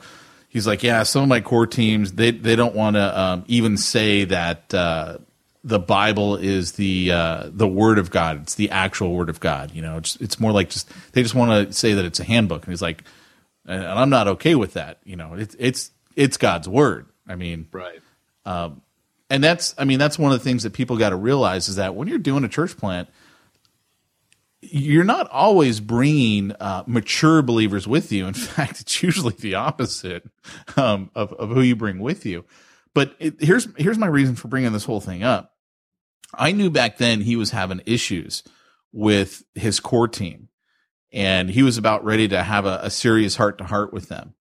[0.49, 3.77] he's like, yeah, some of my core teams they they don't want to um, even
[3.77, 5.19] say that uh,
[5.65, 8.43] the Bible is the uh, the Word of God.
[8.43, 9.73] It's the actual Word of God.
[9.73, 12.25] You know, it's it's more like just they just want to say that it's a
[12.25, 12.65] handbook.
[12.65, 13.05] And he's like,
[13.67, 14.99] and I'm not okay with that.
[15.05, 17.07] You know, it's it's it's God's Word.
[17.29, 18.01] I mean, right.
[18.45, 18.83] Um,
[19.29, 21.77] and that's I mean that's one of the things that people got to realize is
[21.77, 23.09] that when you're doing a church plant
[24.63, 28.27] you're not always bringing uh, mature believers with you.
[28.27, 30.29] In fact, it's usually the opposite
[30.77, 32.45] um, of, of who you bring with you.
[32.95, 35.55] But it, here's here's my reason for bringing this whole thing up.
[36.35, 38.43] I knew back then he was having issues
[38.93, 40.49] with his core team,
[41.13, 44.35] and he was about ready to have a, a serious heart to heart with them.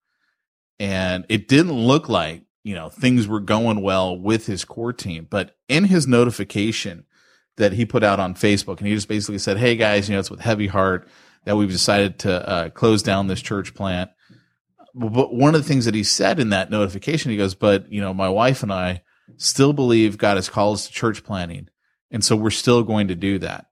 [0.80, 5.28] And it didn't look like you know things were going well with his core team.
[5.30, 7.06] But in his notification,
[7.56, 10.20] that he put out on Facebook, and he just basically said, "Hey guys, you know,
[10.20, 11.08] it's with heavy heart
[11.44, 14.10] that we've decided to uh, close down this church plant."
[14.94, 18.00] But one of the things that he said in that notification, he goes, "But you
[18.00, 19.02] know, my wife and I
[19.36, 21.68] still believe God has called us to church planting,
[22.10, 23.66] and so we're still going to do that."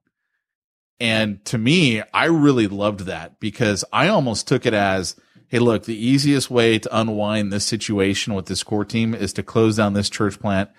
[1.00, 5.84] And to me, I really loved that because I almost took it as, "Hey, look,
[5.84, 9.94] the easiest way to unwind this situation with this core team is to close down
[9.94, 10.70] this church plant."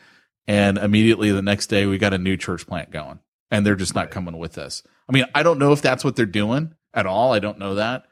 [0.49, 3.19] And immediately the next day we got a new church plant going.
[3.51, 4.83] And they're just not coming with us.
[5.07, 7.31] I mean i don't know if that's what they're doing at all.
[7.31, 8.03] I don't know that.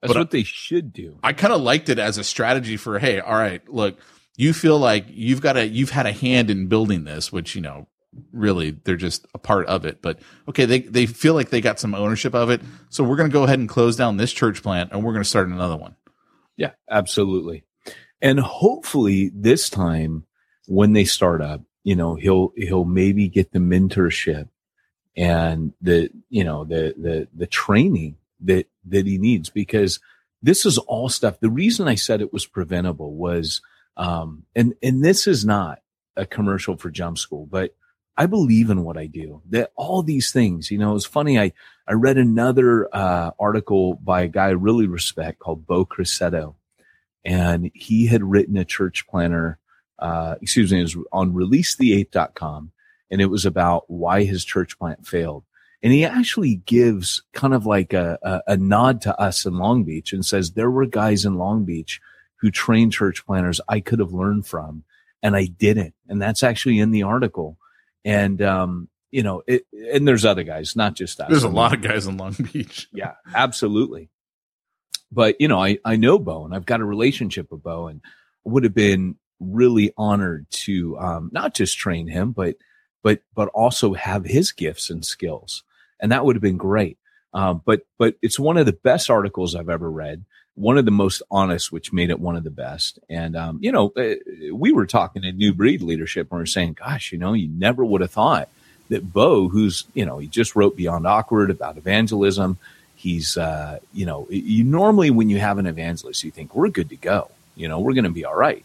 [0.00, 1.18] That's what I, they should do.
[1.24, 3.98] I kind of liked it as a strategy for hey all right look
[4.36, 7.62] you feel like you've got a you've had a hand in building this which you
[7.62, 7.88] know
[8.32, 10.00] really they're just a part of it.
[10.02, 12.60] But okay they they feel like they got some ownership of it.
[12.90, 15.24] So we're going to go ahead and close down this church plant and we're going
[15.24, 15.96] to start another one.
[16.56, 17.64] Yeah absolutely.
[18.20, 20.24] And hopefully this time
[20.66, 24.48] when they start up you know, he'll, he'll maybe get the mentorship
[25.16, 29.98] and the, you know, the, the, the training that, that he needs because
[30.42, 31.40] this is all stuff.
[31.40, 33.62] The reason I said it was preventable was,
[33.96, 35.78] um, and, and this is not
[36.14, 37.74] a commercial for jump school, but
[38.18, 39.40] I believe in what I do.
[39.48, 41.38] That all these things, you know, it's funny.
[41.38, 41.54] I,
[41.88, 46.56] I read another, uh, article by a guy I really respect called Beau Crosetto.
[47.24, 49.58] And he had written a church planter
[49.98, 52.72] uh, excuse me, it was on releasethe8.com
[53.10, 55.44] and it was about why his church plant failed.
[55.82, 59.84] And he actually gives kind of like a, a, a nod to us in Long
[59.84, 62.00] Beach and says there were guys in Long Beach
[62.36, 64.84] who trained church planters I could have learned from
[65.22, 65.94] and I didn't.
[66.08, 67.58] And that's actually in the article.
[68.04, 71.28] And, um, you know, it, and there's other guys, not just us.
[71.28, 72.88] There's a lot of guys in Long Beach.
[72.92, 74.10] yeah, absolutely.
[75.10, 78.00] But, you know, I, I know Beau and I've got a relationship with Beau and
[78.44, 82.56] would have been really honored to um, not just train him, but
[83.02, 85.62] but but also have his gifts and skills,
[86.00, 86.98] and that would have been great.
[87.34, 90.24] Um, but but it's one of the best articles I've ever read.
[90.54, 92.98] One of the most honest, which made it one of the best.
[93.08, 94.14] And um, you know, uh,
[94.52, 97.48] we were talking in New Breed Leadership, and we are saying, "Gosh, you know, you
[97.48, 98.48] never would have thought
[98.88, 102.58] that Beau, who's you know, he just wrote Beyond Awkward about evangelism.
[102.96, 106.88] He's uh, you know, you normally when you have an evangelist, you think we're good
[106.88, 107.30] to go.
[107.54, 108.64] You know, we're going to be all right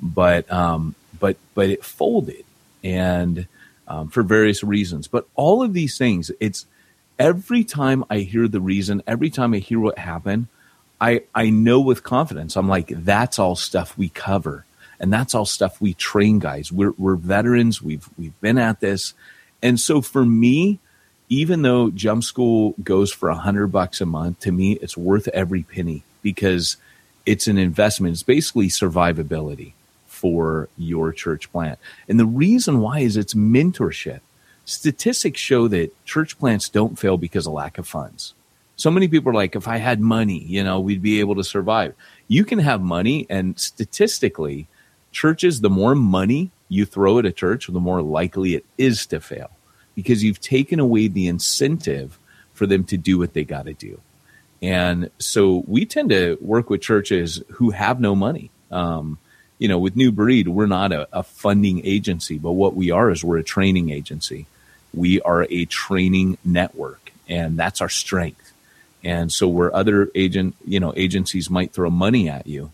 [0.00, 2.44] but um, but but it folded
[2.84, 3.46] and
[3.86, 5.08] um, for various reasons.
[5.08, 6.66] But all of these things, it's
[7.18, 10.46] every time I hear the reason, every time I hear what happened,
[11.00, 12.56] I I know with confidence.
[12.56, 14.64] I'm like, that's all stuff we cover,
[15.00, 16.70] and that's all stuff we train guys.
[16.72, 17.82] We're we're veterans.
[17.82, 19.14] We've we've been at this,
[19.62, 20.78] and so for me.
[21.30, 25.28] Even though jump school goes for a hundred bucks a month, to me, it's worth
[25.28, 26.78] every penny because
[27.26, 28.14] it's an investment.
[28.14, 29.74] It's basically survivability
[30.18, 31.78] for your church plant.
[32.08, 34.20] And the reason why is it's mentorship.
[34.64, 38.34] Statistics show that church plants don't fail because of lack of funds.
[38.76, 41.44] So many people are like, if I had money, you know, we'd be able to
[41.44, 41.94] survive.
[42.26, 44.66] You can have money, and statistically,
[45.10, 49.20] churches, the more money you throw at a church, the more likely it is to
[49.20, 49.50] fail
[49.94, 52.18] because you've taken away the incentive
[52.52, 54.00] for them to do what they got to do.
[54.62, 58.50] And so we tend to work with churches who have no money.
[58.70, 59.18] Um,
[59.58, 63.10] you know, with New Breed, we're not a, a funding agency, but what we are
[63.10, 64.46] is we're a training agency.
[64.94, 68.52] We are a training network, and that's our strength.
[69.04, 72.72] And so where other agent, you know, agencies might throw money at you,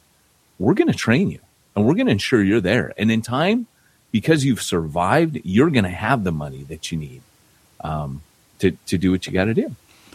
[0.58, 1.40] we're going to train you
[1.76, 2.94] and we're going to ensure you're there.
[2.96, 3.66] And in time,
[4.10, 7.22] because you've survived, you're going to have the money that you need
[7.80, 8.22] um,
[8.60, 9.74] to to do what you got to do.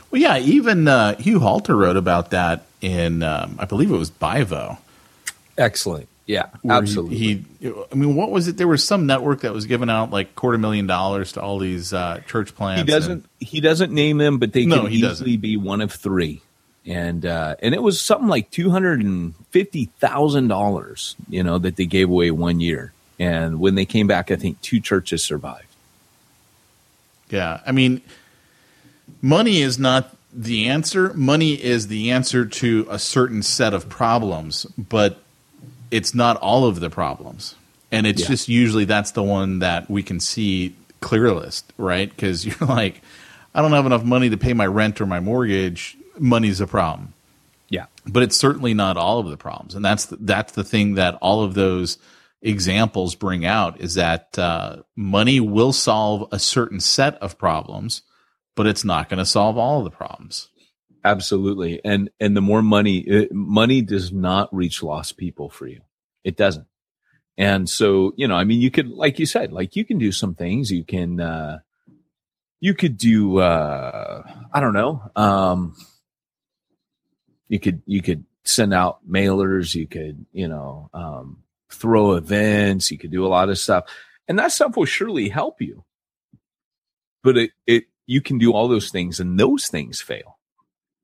[0.09, 4.09] Well, yeah, even uh, Hugh Halter wrote about that in, um, I believe it was
[4.09, 4.79] Bivo.
[5.57, 6.07] Excellent.
[6.29, 7.17] Yeah, absolutely.
[7.17, 8.55] He, he, I mean, what was it?
[8.55, 11.91] There was some network that was giving out like quarter million dollars to all these
[11.91, 12.81] uh, church plants.
[12.81, 13.11] He doesn't.
[13.11, 16.43] and- he doesn't name them, but they No, can easily be one of three.
[16.85, 21.57] And uh, and it was something like two hundred and fifty thousand dollars, you know,
[21.57, 22.93] that they gave away one year.
[23.17, 25.65] And when they came back, I think two churches survived.
[27.31, 28.01] Yeah, I mean,
[29.19, 31.11] money is not the answer.
[31.15, 35.23] Money is the answer to a certain set of problems, but
[35.91, 37.55] it's not all of the problems.
[37.91, 38.27] And it's Yeah.
[38.27, 42.09] just usually that's the one that we can see clearest, right?
[42.09, 43.01] Because you're like,
[43.55, 45.97] I don't have enough money to pay my rent or my mortgage.
[46.19, 47.13] Money's a problem.
[47.71, 47.85] Yeah.
[48.07, 51.13] but it's certainly not all of the problems and that's the, that's the thing that
[51.21, 51.99] all of those
[52.41, 58.01] examples bring out is that uh, money will solve a certain set of problems
[58.55, 60.47] but it's not going to solve all of the problems
[61.03, 61.81] Absolutely.
[61.85, 65.81] And and the more money uh, money does not reach lost people for you.
[66.23, 66.67] It doesn't.
[67.37, 70.11] And so, you know, I mean you could like you said, like you can do
[70.11, 70.71] some things.
[70.71, 71.59] You can uh
[72.59, 75.09] you could do uh I don't know.
[75.15, 75.75] Um
[77.47, 82.97] you could you could send out mailers, you could, you know, um throw events, you
[82.97, 83.85] could do a lot of stuff.
[84.27, 85.85] And that stuff will surely help you.
[87.23, 90.38] But it it you can do all those things and those things fail.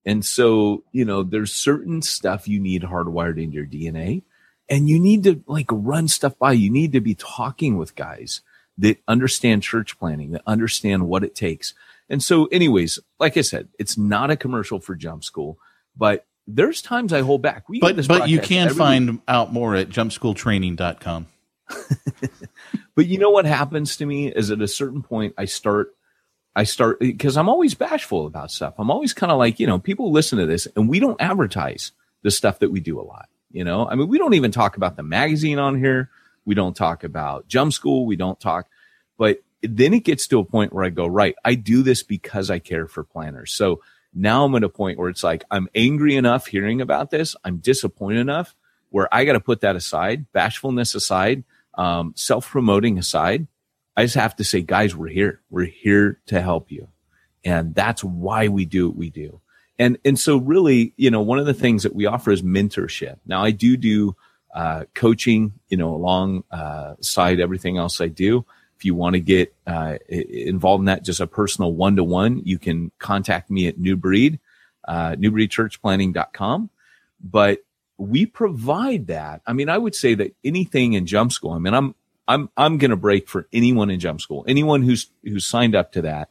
[0.06, 4.24] And so, you know, there's certain stuff you need hardwired into your DNA
[4.70, 6.54] and you need to like run stuff by.
[6.54, 8.42] You need to be talking with guys
[8.78, 11.74] that understand church planting, that understand what it takes.
[12.10, 15.58] And so, anyways, like I said, it's not a commercial for Jump School,
[15.98, 17.68] but there's times I hold back.
[17.68, 19.22] We but but you can find week.
[19.28, 21.26] out more at jumpschooltraining.com
[22.96, 25.95] But you know what happens to me is at a certain point I start
[26.56, 28.76] I start because I'm always bashful about stuff.
[28.78, 31.92] I'm always kind of like, you know, people listen to this and we don't advertise
[32.22, 33.28] the stuff that we do a lot.
[33.52, 36.10] You know, I mean, we don't even talk about the magazine on here.
[36.46, 38.06] We don't talk about jump school.
[38.06, 38.68] We don't talk,
[39.18, 42.50] but then it gets to a point where I go, right, I do this because
[42.50, 43.52] I care for planters.
[43.52, 43.82] So
[44.14, 47.36] now I'm at a point where it's like, I'm angry enough hearing about this.
[47.44, 48.56] I'm disappointed enough
[48.90, 53.48] where I got to put that aside, bashfulness aside, um, self promoting aside.
[53.98, 55.42] I just have to say, guys, we're here.
[55.50, 56.90] We're here to help you.
[57.44, 59.42] And that's why we do what we do.
[59.78, 63.18] And, and so really, you know, one of the things that we offer is mentorship.
[63.26, 64.16] Now I do do,
[64.54, 68.46] uh, coaching, you know, alongside everything else I do.
[68.78, 72.42] If you want to get, uh, involved in that, just a personal one to one,
[72.44, 74.40] you can contact me at New Breed,
[74.88, 76.70] uh, newbreedchurchplanting.com.
[77.24, 77.60] But
[77.98, 79.42] we provide that.
[79.46, 81.96] I mean, I would say that anything in jump school, I mean, I'm,
[82.28, 85.92] I'm I'm going to break for anyone in jump school, anyone who's who's signed up
[85.94, 86.30] to that,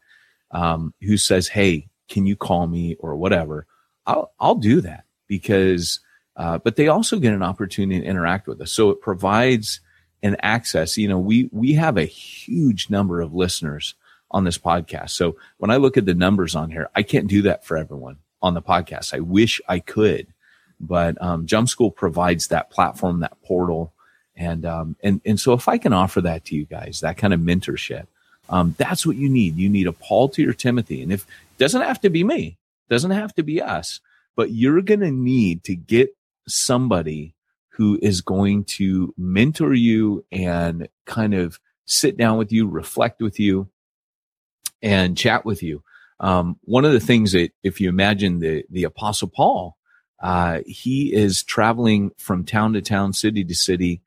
[0.50, 3.66] um, who says, "Hey, can you call me or whatever?"
[4.06, 6.00] I'll I'll do that because,
[6.36, 8.72] uh, but they also get an opportunity to interact with us.
[8.72, 9.80] So it provides
[10.22, 10.96] an access.
[10.96, 13.94] You know, we we have a huge number of listeners
[14.30, 15.10] on this podcast.
[15.10, 18.18] So when I look at the numbers on here, I can't do that for everyone
[18.42, 19.14] on the podcast.
[19.14, 20.26] I wish I could,
[20.80, 23.93] but um, Jump School provides that platform, that portal
[24.36, 27.32] and um, and and so if I can offer that to you guys, that kind
[27.32, 28.06] of mentorship,
[28.48, 29.56] um, that's what you need.
[29.56, 31.26] You need a Paul to your Timothy, and if
[31.58, 34.00] doesn't have to be me, doesn't have to be us,
[34.36, 36.16] but you're going to need to get
[36.48, 37.34] somebody
[37.70, 43.40] who is going to mentor you and kind of sit down with you, reflect with
[43.40, 43.68] you,
[44.82, 45.82] and chat with you.
[46.20, 49.76] Um, one of the things that, if you imagine the the Apostle Paul,
[50.22, 54.00] uh, he is traveling from town to town, city to city,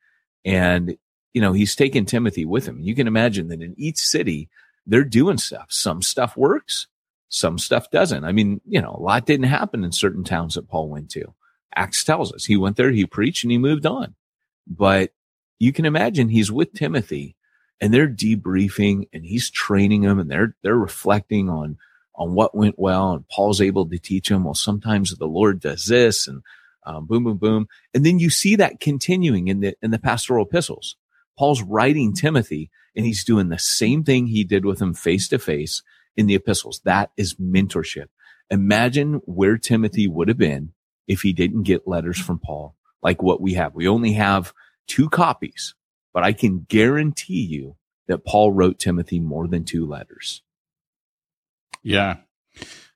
[0.48, 0.96] and
[1.34, 2.80] you know he's taking Timothy with him.
[2.80, 4.48] You can imagine that in each city
[4.86, 5.66] they're doing stuff.
[5.68, 6.86] Some stuff works,
[7.28, 8.24] some stuff doesn't.
[8.24, 11.34] I mean, you know, a lot didn't happen in certain towns that Paul went to.
[11.74, 14.14] Acts tells us he went there, he preached, and he moved on.
[14.66, 15.12] But
[15.58, 17.36] you can imagine he's with Timothy
[17.80, 21.76] and they're debriefing and he's training them and they're they're reflecting on
[22.14, 23.12] on what went well.
[23.12, 26.42] And Paul's able to teach them, well, sometimes the Lord does this and
[26.88, 27.68] um, boom, boom, boom.
[27.92, 30.96] And then you see that continuing in the, in the pastoral epistles.
[31.38, 35.38] Paul's writing Timothy and he's doing the same thing he did with him face to
[35.38, 35.82] face
[36.16, 36.80] in the epistles.
[36.84, 38.06] That is mentorship.
[38.50, 40.72] Imagine where Timothy would have been
[41.06, 43.74] if he didn't get letters from Paul like what we have.
[43.74, 44.52] We only have
[44.86, 45.74] two copies,
[46.12, 47.76] but I can guarantee you
[48.08, 50.42] that Paul wrote Timothy more than two letters.
[51.82, 52.16] Yeah.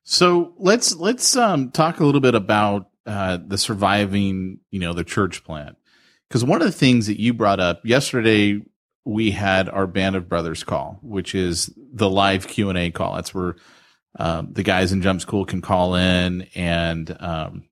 [0.03, 5.05] So let's let's um, talk a little bit about uh, the surviving, you know, the
[5.05, 5.77] church plant.
[6.29, 8.63] Because one of the things that you brought up yesterday,
[9.05, 13.17] we had our band of brothers call, which is the live Q and A call.
[13.17, 13.57] That's where
[14.19, 17.65] um, the guys in Jump School can call in, and um,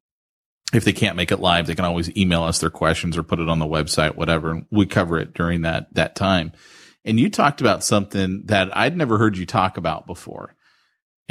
[0.73, 3.41] if they can't make it live, they can always email us their questions or put
[3.41, 4.51] it on the website, whatever.
[4.51, 6.53] And we cover it during that that time.
[7.05, 10.55] And you talked about something that I'd never heard you talk about before.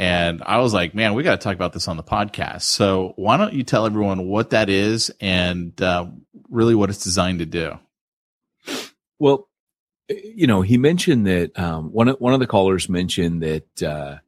[0.00, 2.62] And I was like, man, we got to talk about this on the podcast.
[2.62, 6.06] So why don't you tell everyone what that is and uh,
[6.48, 7.78] really what it's designed to do?
[9.18, 9.46] Well,
[10.08, 14.18] you know, he mentioned that um, one of one of the callers mentioned that uh,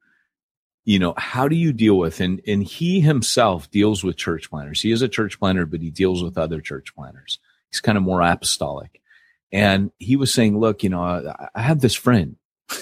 [0.85, 4.83] you know how do you deal with and and he himself deals with church planters.
[4.83, 7.39] He is a church planter, but he deals with other church planters.
[7.71, 9.01] He's kind of more apostolic,
[9.51, 12.37] and he was saying, look, you know, I, I have this friend.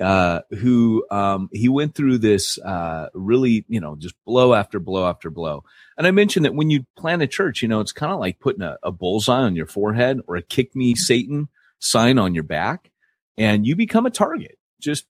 [0.00, 5.06] uh, who um, he went through this uh, really, you know, just blow after blow
[5.06, 5.64] after blow.
[5.98, 8.40] And I mentioned that when you plan a church, you know, it's kind of like
[8.40, 12.44] putting a, a bullseye on your forehead or a kick me Satan sign on your
[12.44, 12.90] back,
[13.36, 14.58] and you become a target.
[14.80, 15.04] Just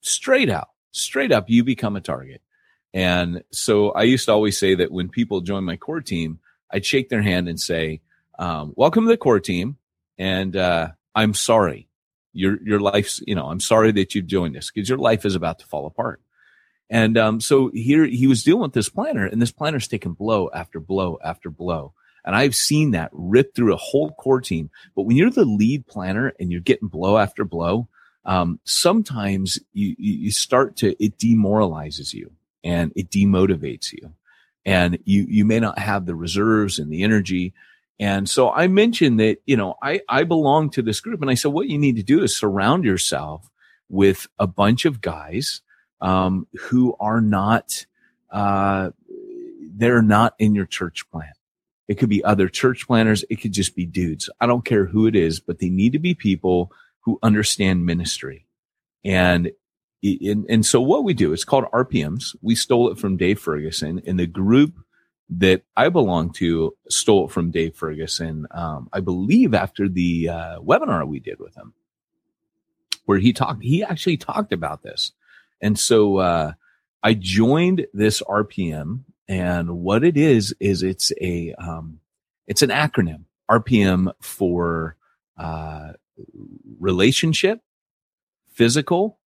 [0.00, 2.42] straight out, straight up, you become a target.
[2.92, 6.84] And so I used to always say that when people join my core team, I'd
[6.84, 8.00] shake their hand and say,
[8.38, 9.76] um, "Welcome to the core team,"
[10.18, 11.85] and uh, I'm sorry
[12.36, 15.34] your your life's you know i'm sorry that you've joined this because your life is
[15.34, 16.20] about to fall apart.
[16.88, 20.48] And um, so here he was dealing with this planter and this planter's taking blow
[20.54, 21.94] after blow after blow.
[22.24, 24.70] And i've seen that rip through a whole core team.
[24.94, 27.88] But when you're the lead planter and you're getting blow after blow
[28.26, 32.32] um, sometimes you, you start to it demoralizes you
[32.64, 34.12] and it demotivates you.
[34.64, 37.54] And you you may not have the reserves and the energy
[37.98, 41.22] and so I mentioned that, you know, I, I belong to this group.
[41.22, 43.48] And I said, what you need to do is surround yourself
[43.88, 45.62] with a bunch of guys
[46.00, 47.86] um, who are not,
[48.30, 48.90] uh,
[49.74, 51.36] they're not in your church plant.
[51.88, 53.24] It could be other church planters.
[53.30, 54.28] It could just be dudes.
[54.40, 58.46] I don't care who it is, but they need to be people who understand ministry.
[59.04, 59.52] And
[60.02, 62.36] and, and so what we do, it's called RPMs.
[62.40, 64.74] We stole it from Dave Ferguson and the group
[65.28, 68.46] that I belong to stole it from Dave Ferguson.
[68.50, 71.74] Um, I believe after the uh, webinar we did with him,
[73.06, 75.12] where he talked, he actually talked about this.
[75.60, 76.52] And so uh,
[77.02, 82.00] I joined this RPM, and what it is is it's a um,
[82.46, 84.96] it's an acronym RPM for
[85.38, 85.92] uh,
[86.78, 87.60] relationship,
[88.52, 89.18] physical,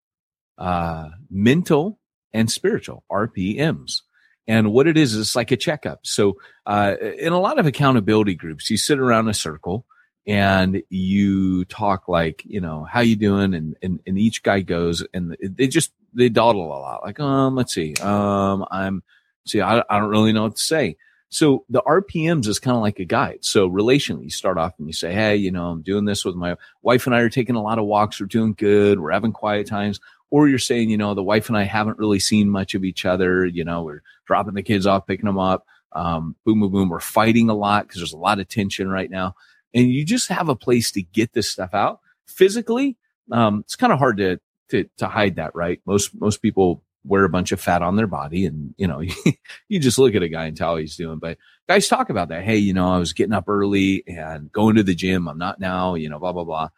[0.57, 1.99] uh, mental,
[2.33, 4.01] and spiritual RPMs.
[4.49, 5.99] And what it is, is like a checkup.
[6.07, 9.85] So, uh, in a lot of accountability groups, you sit around a circle
[10.25, 13.53] and you talk like, you know, how you doing?
[13.53, 17.03] And, and, and each guy goes and they just, they dawdle a lot.
[17.03, 17.93] Like, um, let's see.
[18.01, 19.03] Um, I'm,
[19.45, 20.97] see, I, I don't really know what to say.
[21.29, 23.45] So the RPMs is kind of like a guide.
[23.45, 26.33] So relationally, you start off and you say, Hey, you know, I'm doing this with
[26.33, 28.19] my wife and I are taking a lot of walks.
[28.19, 28.99] We're doing good.
[28.99, 29.99] We're having quiet times
[30.31, 33.05] or you're saying, you know, the wife and I haven't really seen much of each
[33.05, 33.45] other.
[33.45, 35.65] You know, we're dropping the kids off, picking them up.
[35.91, 36.89] Um, boom, boom, boom.
[36.89, 39.35] We're fighting a lot because there's a lot of tension right now.
[39.73, 42.97] And you just have a place to get this stuff out physically.
[43.31, 45.81] Um, it's kind of hard to, to, to hide that, right?
[45.85, 49.01] Most, most people wear a bunch of fat on their body and, you know,
[49.67, 51.17] you just look at a guy and tell how he's doing.
[51.17, 52.43] But guys talk about that.
[52.43, 55.27] Hey, you know, I was getting up early and going to the gym.
[55.27, 56.69] I'm not now, you know, blah, blah, blah.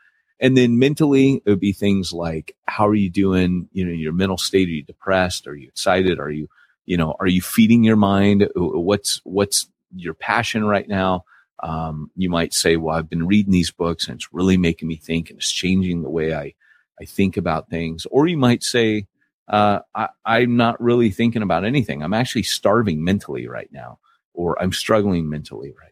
[0.42, 3.70] And then mentally, it would be things like, how are you doing?
[3.72, 4.68] You know, your mental state.
[4.68, 5.48] Are you depressed?
[5.48, 6.20] Are you excited?
[6.20, 6.50] Are you,
[6.86, 8.50] you know, are you feeding your mind?
[8.56, 11.26] What's, what's your passion right now?
[11.62, 14.96] Um, you might say, well, I've been reading these books and it's really making me
[14.96, 16.56] think and it's changing the way I,
[17.00, 18.08] I think about things.
[18.10, 19.06] Or you might say,
[19.48, 22.02] uh, I, I'm not really thinking about anything.
[22.02, 24.00] I'm actually starving mentally right now,
[24.34, 25.91] or I'm struggling mentally right.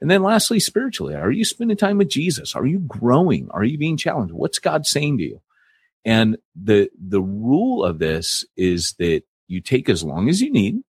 [0.00, 2.54] And then lastly, spiritually, are you spending time with Jesus?
[2.54, 3.48] Are you growing?
[3.50, 4.34] Are you being challenged?
[4.34, 5.40] What's God saying to you?
[6.04, 10.82] And the, the rule of this is that you take as long as you need.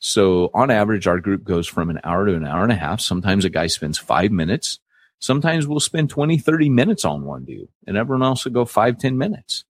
[0.00, 3.00] So on average, our group goes from an hour to an hour and a half.
[3.00, 4.80] Sometimes a guy spends five minutes.
[5.18, 8.98] Sometimes we'll spend 20, 30 minutes on one dude and everyone else will go five,
[8.98, 9.64] 10 minutes.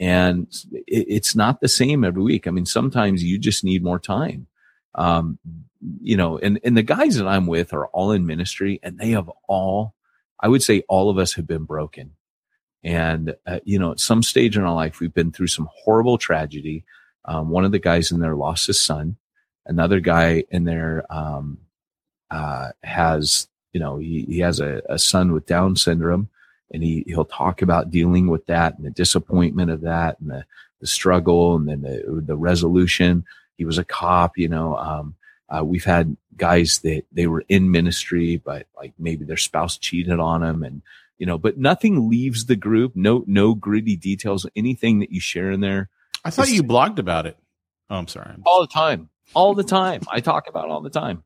[0.00, 2.46] And it, it's not the same every week.
[2.46, 4.46] I mean, sometimes you just need more time.
[4.94, 5.38] Um,
[6.00, 9.10] you know, and, and the guys that I'm with are all in ministry and they
[9.10, 9.94] have all,
[10.40, 12.12] I would say all of us have been broken.
[12.82, 16.18] And, uh, you know, at some stage in our life, we've been through some horrible
[16.18, 16.84] tragedy.
[17.24, 19.16] Um, one of the guys in there lost his son.
[19.66, 21.58] Another guy in there, um,
[22.30, 26.28] uh, has, you know, he, he has a, a son with Down syndrome
[26.70, 30.44] and he, he'll talk about dealing with that and the disappointment of that and the,
[30.80, 33.24] the struggle and then the, the resolution.
[33.56, 35.14] He was a cop, you know, um,
[35.48, 40.18] uh, we've had guys that they were in ministry, but like maybe their spouse cheated
[40.18, 40.82] on them and,
[41.18, 42.92] you know, but nothing leaves the group.
[42.96, 45.90] No, no gritty details, anything that you share in there.
[46.24, 47.36] I thought you blogged about it.
[47.90, 48.34] Oh, I'm sorry.
[48.44, 49.10] All the time.
[49.34, 50.02] All the time.
[50.10, 51.22] I talk about it all the time.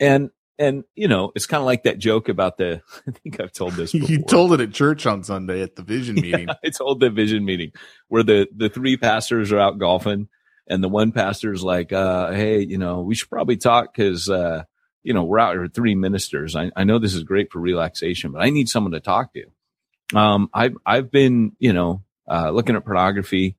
[0.00, 3.52] And, and, you know, it's kind of like that joke about the, I think I've
[3.52, 4.08] told this before.
[4.08, 6.48] You told it at church on Sunday at the vision meeting.
[6.48, 7.72] Yeah, I told the vision meeting
[8.08, 10.28] where the, the three pastors are out golfing
[10.68, 14.64] and the one pastor's like, uh, Hey, you know, we should probably talk because, uh,
[15.02, 16.54] you know, we're out here three ministers.
[16.54, 20.18] I, I know this is great for relaxation, but I need someone to talk to.
[20.18, 23.56] Um, I've, I've been, you know, uh, looking at pornography,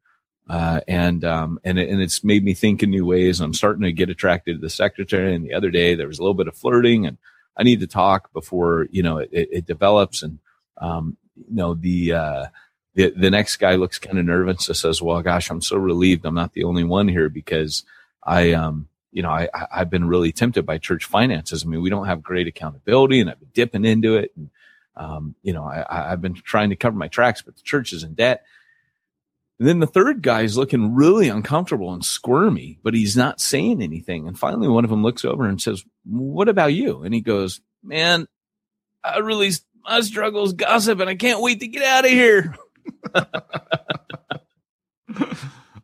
[0.50, 3.40] uh, and, um, and, it, and it's made me think in new ways.
[3.40, 5.36] I'm starting to get attracted to the secretary.
[5.36, 7.18] And the other day there was a little bit of flirting and
[7.56, 10.24] I need to talk before, you know, it, it, it develops.
[10.24, 10.40] And,
[10.78, 12.46] um, you know, the, uh,
[13.00, 16.26] the, the next guy looks kind of nervous and says, well, gosh, I'm so relieved.
[16.26, 17.86] I'm not the only one here because
[18.22, 21.64] I, um, you know, I, I've been really tempted by church finances.
[21.64, 24.34] I mean, we don't have great accountability and I've been dipping into it.
[24.36, 24.50] And,
[24.98, 28.04] um, you know, I, I've been trying to cover my tracks, but the church is
[28.04, 28.44] in debt.
[29.60, 33.82] And then the third guy is looking really uncomfortable and squirmy, but he's not saying
[33.82, 34.28] anything.
[34.28, 37.04] And finally, one of them looks over and says, what about you?
[37.04, 38.28] And he goes, man,
[39.06, 39.52] I really,
[39.86, 42.56] my struggles gossip and I can't wait to get out of here.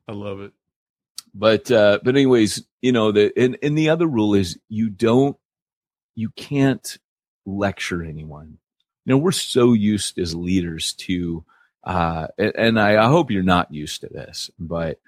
[0.08, 0.54] I love it.
[1.34, 5.38] But, uh, but anyways, you know, the, and, and the other rule is you don't,
[6.16, 6.98] you can't
[7.46, 8.58] lecture anyone.
[9.06, 11.44] You know, we're so used as leaders to,
[11.84, 15.00] uh, and I, I, hope you're not used to this, but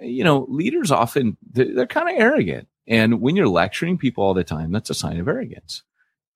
[0.00, 4.34] you know, leaders often they're, they're kind of arrogant, and when you're lecturing people all
[4.34, 5.82] the time, that's a sign of arrogance.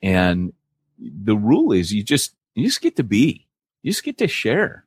[0.02, 0.54] And
[0.98, 3.46] the rule is you just you just get to be,
[3.82, 4.86] you just get to share.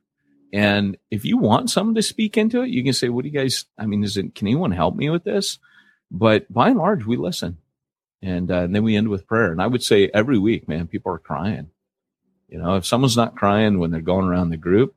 [0.54, 3.38] And if you want someone to speak into it, you can say, "What do you
[3.38, 3.66] guys?
[3.76, 4.34] I mean, is it?
[4.34, 5.58] Can anyone help me with this?"
[6.10, 7.58] But by and large, we listen,
[8.22, 9.50] and, uh, and then we end with prayer.
[9.50, 11.70] And I would say every week, man, people are crying.
[12.48, 14.94] You know, if someone's not crying when they're going around the group,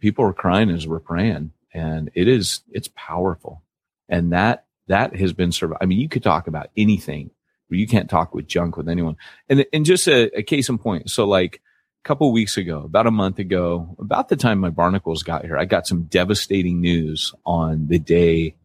[0.00, 3.62] people are crying as we're praying and it is, it's powerful.
[4.08, 7.30] And that, that has been of, I mean, you could talk about anything
[7.68, 9.16] where you can't talk with junk with anyone.
[9.48, 11.10] And, and just a, a case in point.
[11.10, 11.60] So like
[12.02, 15.64] couple weeks ago, about a month ago, about the time my barnacles got here, I
[15.64, 18.56] got some devastating news on the day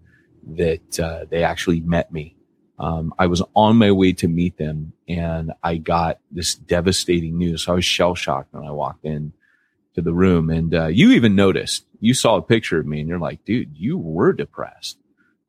[0.55, 2.35] that uh, they actually met me.
[2.77, 7.63] Um, I was on my way to meet them and I got this devastating news.
[7.63, 9.33] So I was shell shocked when I walked in
[9.95, 10.49] to the room.
[10.49, 13.75] And uh, you even noticed, you saw a picture of me and you're like, dude,
[13.75, 14.97] you were depressed.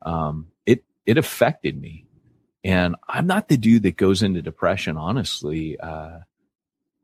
[0.02, 2.04] Um, it, it affected me.
[2.62, 6.20] And I'm not the dude that goes into depression, honestly, uh,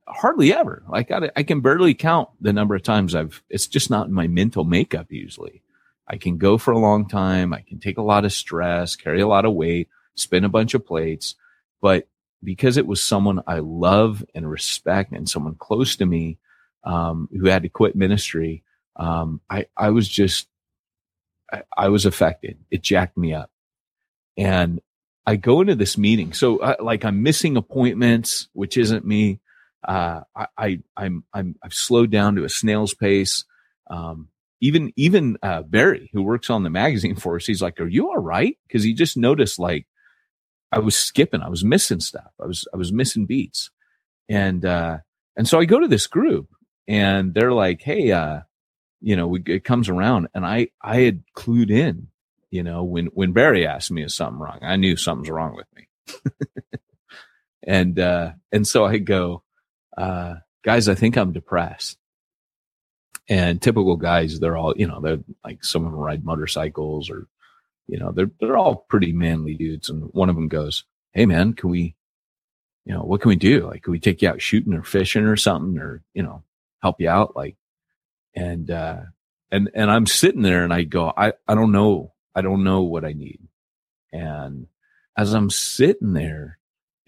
[0.07, 0.83] hardly ever.
[0.89, 4.13] Like I, I can barely count the number of times I've, it's just not in
[4.13, 5.63] my mental makeup usually.
[6.07, 7.53] I can go for a long time.
[7.53, 10.75] I can take a lot of stress, carry a lot of weight, spin a bunch
[10.75, 11.37] of plates.
[11.81, 12.09] But
[12.43, 16.39] because it was someone I love and respect and someone close to me,
[16.85, 18.65] um, who had to quit ministry,
[18.97, 20.49] um, I, I was just,
[21.77, 22.59] I, was affected.
[22.71, 23.51] It jacked me up.
[24.37, 24.81] And
[25.27, 26.33] I go into this meeting.
[26.33, 29.41] So I, like I'm missing appointments, which isn't me.
[29.87, 33.45] Uh, I, I, I'm, I'm, I've slowed down to a snail's pace.
[33.91, 34.29] Um,
[34.61, 38.09] even, even, uh, Barry, who works on the magazine for us, he's like, are you
[38.09, 38.57] all right?
[38.71, 39.87] Cause he just noticed like
[40.71, 42.31] I was skipping, I was missing stuff.
[42.41, 43.71] I was, I was missing beats.
[44.29, 44.99] And, uh,
[45.37, 46.49] and so I go to this group
[46.87, 48.41] and they're like, Hey, uh,
[49.01, 52.07] you know, we, it comes around and I, I had clued in,
[52.51, 55.67] you know, when, when Barry asked me is something wrong, I knew something's wrong with
[55.75, 55.89] me.
[57.67, 59.43] and, uh, and so I go,
[59.97, 60.35] uh,
[60.65, 61.99] guys, I think I'm depressed.
[63.29, 67.29] And typical guys, they're all, you know, they're like some of them ride motorcycles or,
[67.87, 69.89] you know, they're, they're all pretty manly dudes.
[69.91, 71.95] And one of them goes, Hey man, can we,
[72.85, 73.67] you know, what can we do?
[73.67, 76.43] Like, can we take you out shooting or fishing or something or, you know,
[76.81, 77.37] help you out?
[77.37, 77.57] Like,
[78.35, 79.03] and, uh,
[79.51, 82.13] and, and I'm sitting there and I go, I, I don't know.
[82.35, 83.41] I don't know what I need.
[84.13, 84.67] And
[85.17, 86.59] as I'm sitting there,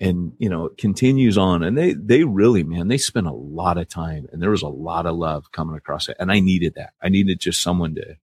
[0.00, 3.78] and you know it continues on and they they really man they spent a lot
[3.78, 6.74] of time and there was a lot of love coming across it and i needed
[6.74, 6.92] that.
[7.02, 8.16] I needed just someone to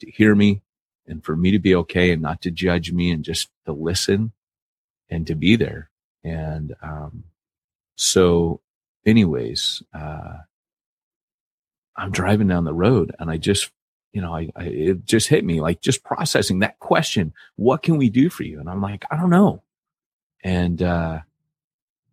[0.00, 0.62] to hear me
[1.06, 4.32] and for me to be okay and not to judge me and just to listen
[5.10, 5.90] and to be there.
[6.24, 7.24] And um
[7.96, 8.60] so
[9.06, 10.38] anyways uh
[11.96, 13.70] i'm driving down the road and i just
[14.12, 17.96] you know I, I it just hit me like just processing that question what can
[17.96, 18.60] we do for you?
[18.60, 19.62] And i'm like i don't know
[20.44, 21.20] and uh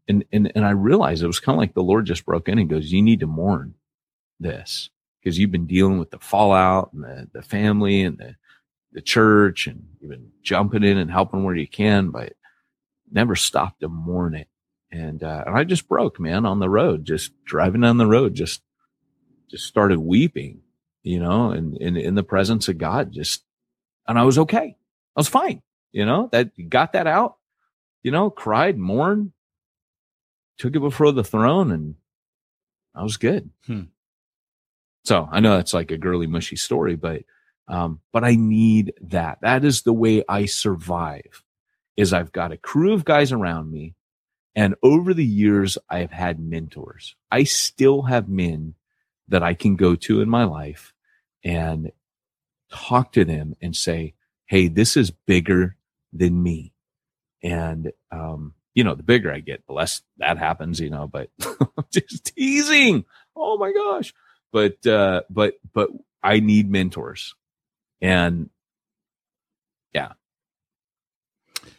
[0.07, 2.59] and and and I realized it was kind of like the Lord just broke in
[2.59, 3.75] and goes, "You need to mourn
[4.39, 8.35] this because you've been dealing with the fallout and the the family and the
[8.91, 12.33] the church, and you've been jumping in and helping where you can, but
[13.11, 14.47] never stopped to mourn it."
[14.91, 18.35] And uh, and I just broke, man, on the road, just driving down the road,
[18.35, 18.61] just
[19.49, 20.61] just started weeping,
[21.03, 23.43] you know, and in in the presence of God, just
[24.07, 24.77] and I was okay,
[25.15, 27.37] I was fine, you know, that got that out
[28.05, 29.31] you know, cried, mourned,
[30.59, 31.95] took it before the throne, and
[32.93, 33.49] I was good.
[33.65, 33.85] Hmm.
[35.05, 37.23] So I know that's like a girly, mushy story, but
[37.67, 39.39] um, but I need that.
[39.41, 41.43] That is the way I survive.
[41.97, 43.95] Is I've got a crew of guys around me,
[44.55, 47.15] and over the years I've had mentors.
[47.31, 48.75] I still have men
[49.29, 50.93] that I can go to in my life
[51.43, 51.91] and
[52.69, 54.13] talk to them and say,
[54.45, 55.75] "Hey, this is bigger
[56.13, 56.74] than me."
[57.45, 61.29] And, um, you know, the bigger I get, the less that happens, you know, but
[61.91, 63.05] just teasing.
[63.35, 64.13] Oh my gosh.
[64.51, 65.89] But, uh, but, but
[66.23, 67.35] I need mentors
[68.01, 68.49] and
[69.93, 70.13] yeah.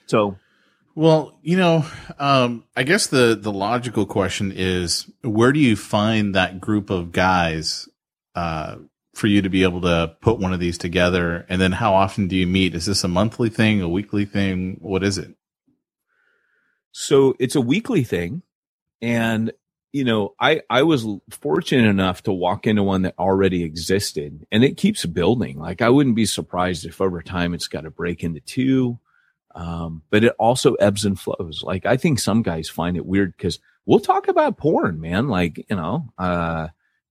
[0.07, 0.39] So,
[0.95, 1.85] well, you know,
[2.19, 7.13] um, I guess the, the logical question is where do you find that group of
[7.13, 7.89] guys,
[8.35, 8.77] uh,
[9.15, 11.45] for you to be able to put one of these together?
[11.49, 12.75] And then how often do you meet?
[12.75, 14.79] Is this a monthly thing, a weekly thing?
[14.81, 15.35] What is it?
[16.99, 18.41] So it's a weekly thing.
[19.03, 19.53] And,
[19.93, 24.65] you know, I, I was fortunate enough to walk into one that already existed and
[24.65, 25.59] it keeps building.
[25.59, 28.99] Like I wouldn't be surprised if over time it's got to break into two.
[29.55, 31.63] Um, but it also ebbs and flows.
[31.63, 35.29] Like I think some guys find it weird because we'll talk about porn, man.
[35.29, 36.69] Like, you know, uh,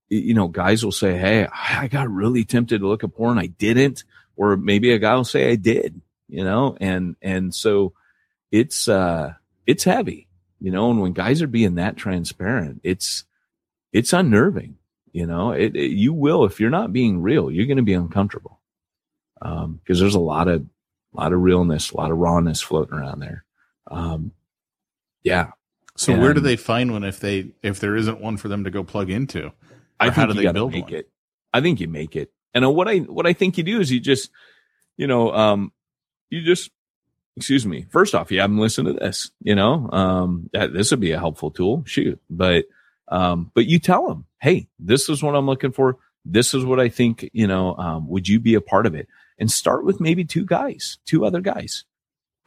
[0.08, 3.38] you know, guys will say, Hey, I got really tempted to look at porn.
[3.38, 4.02] I didn't.
[4.34, 7.92] Or maybe a guy will say I did, you know, and, and so
[8.50, 9.34] it's, uh,
[9.66, 10.28] it's heavy,
[10.60, 13.24] you know, and when guys are being that transparent, it's,
[13.92, 14.76] it's unnerving,
[15.12, 17.94] you know, it, it you will, if you're not being real, you're going to be
[17.94, 18.60] uncomfortable.
[19.42, 20.62] Um, cause there's a lot of,
[21.14, 23.44] a lot of realness, a lot of rawness floating around there.
[23.90, 24.32] Um,
[25.22, 25.52] yeah.
[25.96, 28.64] So and where do they find one if they, if there isn't one for them
[28.64, 29.52] to go plug into?
[29.98, 30.94] I how do they build make one?
[30.94, 31.10] it?
[31.52, 32.30] I think you make it.
[32.52, 34.30] And what I, what I think you do is you just,
[34.96, 35.72] you know, um,
[36.30, 36.70] you just
[37.36, 37.86] excuse me.
[37.90, 41.18] First off, you haven't listened to this, you know, um, that, this would be a
[41.18, 41.82] helpful tool.
[41.86, 42.20] Shoot.
[42.30, 42.66] But,
[43.08, 45.98] um, but you tell them, Hey, this is what I'm looking for.
[46.24, 49.06] This is what I think, you know, um, would you be a part of it?
[49.38, 51.84] And start with maybe two guys, two other guys.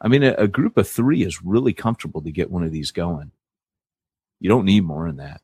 [0.00, 2.90] I mean, a, a group of three is really comfortable to get one of these
[2.90, 3.32] going.
[4.40, 5.40] You don't need more than that.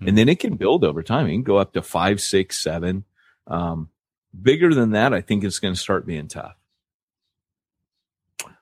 [0.00, 0.08] Mm-hmm.
[0.08, 1.26] And then it can build over time.
[1.26, 3.04] It can go up to five, six, seven.
[3.46, 3.90] Um,
[4.40, 6.56] bigger than that, I think it's going to start being tough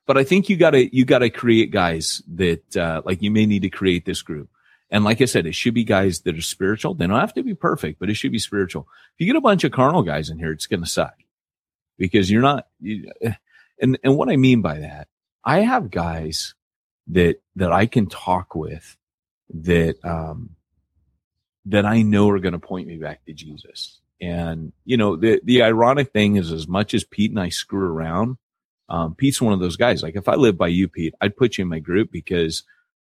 [0.09, 3.63] but I think you gotta, you gotta create guys that, uh, like you may need
[3.63, 4.49] to create this group.
[4.91, 6.95] And like I said, it should be guys that are spiritual.
[6.95, 8.89] They don't have to be perfect, but it should be spiritual.
[9.15, 11.15] If you get a bunch of carnal guys in here, it's going to suck
[11.99, 13.11] because you're not, you,
[13.79, 15.09] and, and what I mean by that,
[15.45, 16.55] I have guys
[17.09, 18.97] that, that I can talk with
[19.53, 20.57] that, um,
[21.67, 24.01] that I know are going to point me back to Jesus.
[24.23, 27.87] And, you know, the, the ironic thing is as much as Pete and I screw
[27.93, 28.39] around,
[28.89, 30.03] um, Pete's one of those guys.
[30.03, 32.63] Like if I live by you, Pete, I'd put you in my group because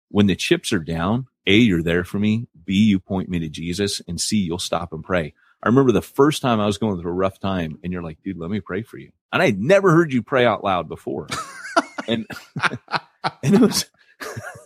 [0.10, 2.48] when the chips are down, A, you're there for me.
[2.64, 5.34] B, you point me to Jesus and C, you'll stop and pray.
[5.64, 8.22] I remember the first time I was going through a rough time and you're like,
[8.24, 9.12] dude, let me pray for you.
[9.32, 11.28] And I had never heard you pray out loud before.
[12.08, 12.26] and,
[13.44, 13.86] and it was,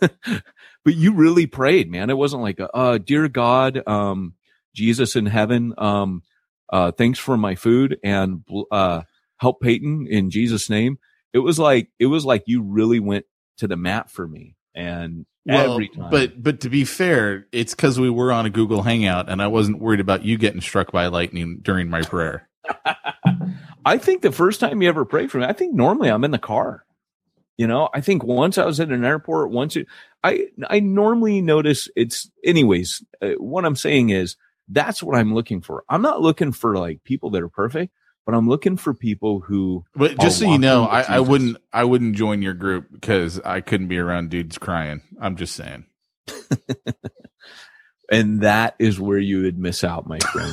[0.00, 2.10] but you really prayed, man.
[2.10, 4.34] It wasn't like, uh, dear God, um,
[4.74, 6.22] Jesus in heaven, um,
[6.72, 9.02] uh, thanks for my food and, uh,
[9.38, 10.98] help Peyton in Jesus name
[11.32, 13.26] it was like it was like you really went
[13.58, 16.10] to the mat for me and well, every time.
[16.10, 19.46] But but to be fair, it's because we were on a Google Hangout and I
[19.46, 22.48] wasn't worried about you getting struck by lightning during my prayer.
[23.84, 26.30] I think the first time you ever prayed for me, I think normally I'm in
[26.30, 26.84] the car.
[27.56, 29.86] You know, I think once I was at an airport, once it,
[30.24, 33.02] I I normally notice it's anyways.
[33.20, 34.36] Uh, what I'm saying is
[34.68, 35.84] that's what I'm looking for.
[35.88, 37.92] I'm not looking for like people that are perfect,
[38.30, 39.84] but I'm looking for people who.
[39.92, 43.60] But just so you know, I, I wouldn't I wouldn't join your group because I
[43.60, 45.02] couldn't be around dudes crying.
[45.20, 45.86] I'm just saying.
[48.12, 50.52] and that is where you would miss out, my friend.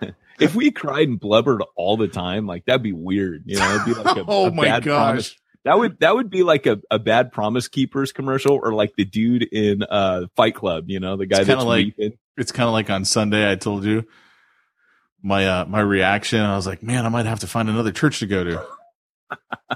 [0.40, 3.42] if we cried and blubbered all the time, like that'd be weird.
[3.44, 4.94] You know, it'd be like a, oh a my bad gosh.
[4.94, 5.36] promise.
[5.64, 9.04] That would that would be like a, a bad promise keepers commercial or like the
[9.04, 12.16] dude in uh Fight Club, you know, the guy It's that's like- weeping.
[12.38, 14.06] It's kind of like on Sunday I told you
[15.22, 16.40] my uh my reaction.
[16.40, 18.66] I was like, man, I might have to find another church to go to.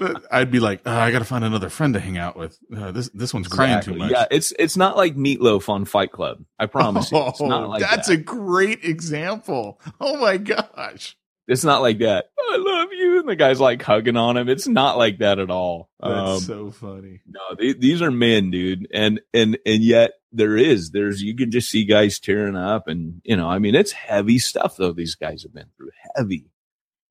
[0.01, 2.59] But I'd be like, uh, I got to find another friend to hang out with.
[2.77, 3.99] Uh, this this one's crying too Exactly.
[3.99, 4.11] much.
[4.11, 6.45] Yeah, it's it's not like Meatloaf on Fight Club.
[6.59, 8.15] I promise you, it's not Oh, like that's that.
[8.15, 9.81] a great example.
[10.01, 11.17] Oh my gosh.
[11.47, 12.25] It's not like that.
[12.39, 14.49] I love you, and the guy's like hugging on him.
[14.49, 15.91] It's not like that at all.
[16.01, 17.21] That's Um, so funny.
[17.27, 21.51] No, they, these are men, dude, and and and yet there is there's you can
[21.51, 24.93] just see guys tearing up, and you know, I mean, it's heavy stuff though.
[24.93, 26.47] These guys have been through heavy,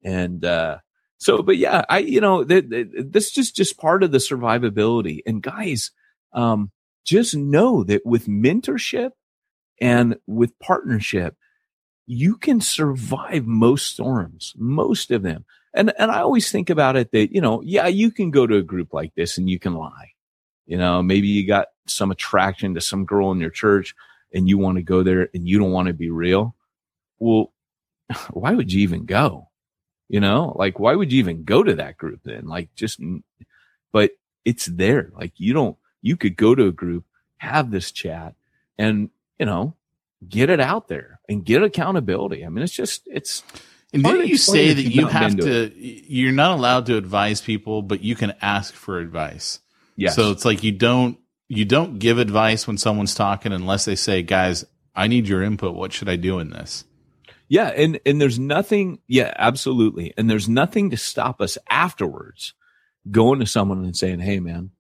[0.03, 0.78] and uh
[1.17, 4.17] so, but yeah, I you know th- th- this is just just part of the
[4.17, 5.91] survivability, and guys,
[6.34, 6.71] um,
[7.05, 9.11] just know that with mentorship
[9.80, 11.36] and with partnership,
[12.05, 15.45] you can survive most storms, most of them.
[15.74, 18.57] And and I always think about it that, you know, yeah, you can go to
[18.57, 20.11] a group like this and you can lie.
[20.65, 23.95] You know, maybe you got some attraction to some girl in your church
[24.34, 26.55] and you want to go there and you don't want to be real.
[27.19, 27.53] Well,
[28.31, 29.49] why would you even go?
[30.09, 32.45] You know, like why would you even go to that group then?
[32.47, 32.99] Like just
[33.91, 34.11] but
[34.45, 35.11] it's there.
[35.15, 37.05] Like you don't you could go to a group,
[37.38, 38.36] have this chat
[38.77, 39.09] and,
[39.39, 39.75] you know,
[40.27, 42.45] get it out there and get accountability.
[42.45, 43.43] I mean, it's just it's
[43.93, 47.81] And didn't you say that you have to to, you're not allowed to advise people,
[47.81, 49.59] but you can ask for advice.
[49.95, 50.15] Yes.
[50.15, 51.17] So it's like you don't,
[51.48, 54.66] you don't give advice when someone's talking unless they say, guys,
[54.96, 55.76] I need your input.
[55.76, 56.86] What should I do in this?
[57.48, 59.00] Yeah, and and there's nothing.
[59.08, 60.14] Yeah, absolutely.
[60.18, 62.54] And there's nothing to stop us afterwards
[63.10, 64.72] going to someone and saying, "Hey, man,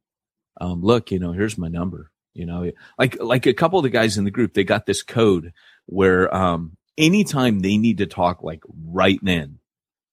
[0.59, 3.89] um, look, you know, here's my number." You know, like like a couple of the
[3.89, 5.53] guys in the group, they got this code
[5.85, 9.59] where um, anytime they need to talk, like right then.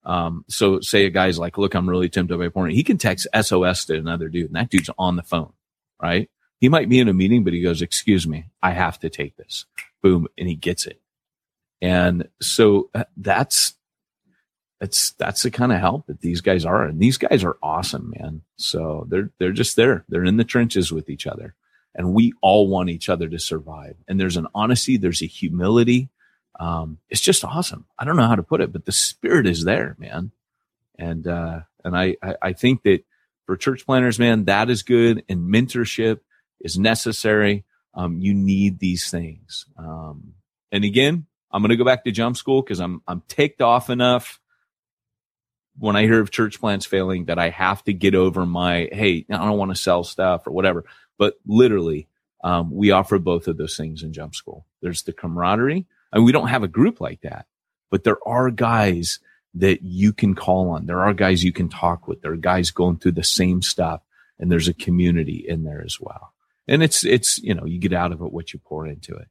[0.03, 3.27] Um, so say a guy's like, "Look, I'm really tempted by porn." He can text
[3.39, 5.53] SOS to another dude, and that dude's on the phone,
[6.03, 6.29] right?
[6.61, 9.37] He might be in a meeting, but he goes, "Excuse me, I have to take
[9.37, 9.65] this."
[10.03, 11.01] Boom, and he gets it.
[11.83, 13.75] And so uh, that's
[14.81, 18.13] that's that's the kind of help that these guys are, and these guys are awesome,
[18.17, 18.43] man.
[18.57, 20.05] So they're they're just there.
[20.09, 21.55] They're in the trenches with each other,
[21.95, 23.97] and we all want each other to survive.
[24.09, 26.11] And there's an honesty, there's a humility.
[26.59, 27.87] Um, it's just awesome.
[27.99, 30.33] I don't know how to put it, but the spirit is there, man.
[30.99, 33.05] And uh, and I, I I think that
[33.47, 36.21] for church planters, man, that is good, and mentorship
[36.61, 37.65] is necessary.
[37.95, 39.67] Um, you need these things.
[39.77, 40.35] Um,
[40.71, 43.91] and again, I'm going to go back to jump school because I'm I'm ticked off
[43.91, 44.41] enough
[45.79, 49.25] when I hear of church plants failing that I have to get over my hey
[49.31, 50.85] I don't want to sell stuff or whatever.
[51.19, 52.09] But literally,
[52.43, 54.67] um, we offer both of those things in jump school.
[54.81, 57.47] There's the camaraderie, and we don't have a group like that,
[57.91, 59.19] but there are guys
[59.55, 60.87] that you can call on.
[60.87, 62.23] There are guys you can talk with.
[62.23, 64.01] There are guys going through the same stuff,
[64.39, 66.33] and there's a community in there as well.
[66.71, 69.29] And it's it's you know you get out of it what you pour into it.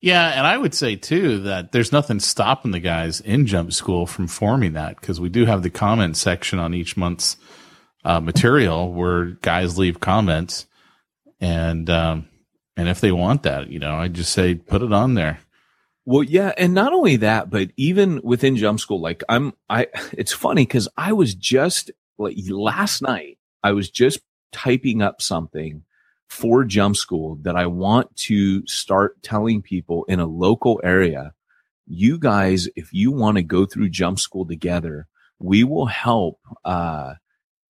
[0.00, 4.06] Yeah, and I would say too that there's nothing stopping the guys in jump school
[4.06, 7.36] from forming that because we do have the comment section on each month's
[8.04, 10.66] uh, material where guys leave comments,
[11.40, 12.28] and um,
[12.76, 15.40] and if they want that, you know, I just say put it on there.
[16.04, 20.32] Well, yeah, and not only that, but even within jump school, like I'm, I, it's
[20.32, 24.20] funny because I was just like last night, I was just
[24.52, 25.84] typing up something
[26.28, 31.32] for jump school that I want to start telling people in a local area.
[31.86, 35.06] You guys, if you want to go through jump school together,
[35.38, 37.14] we will help, uh,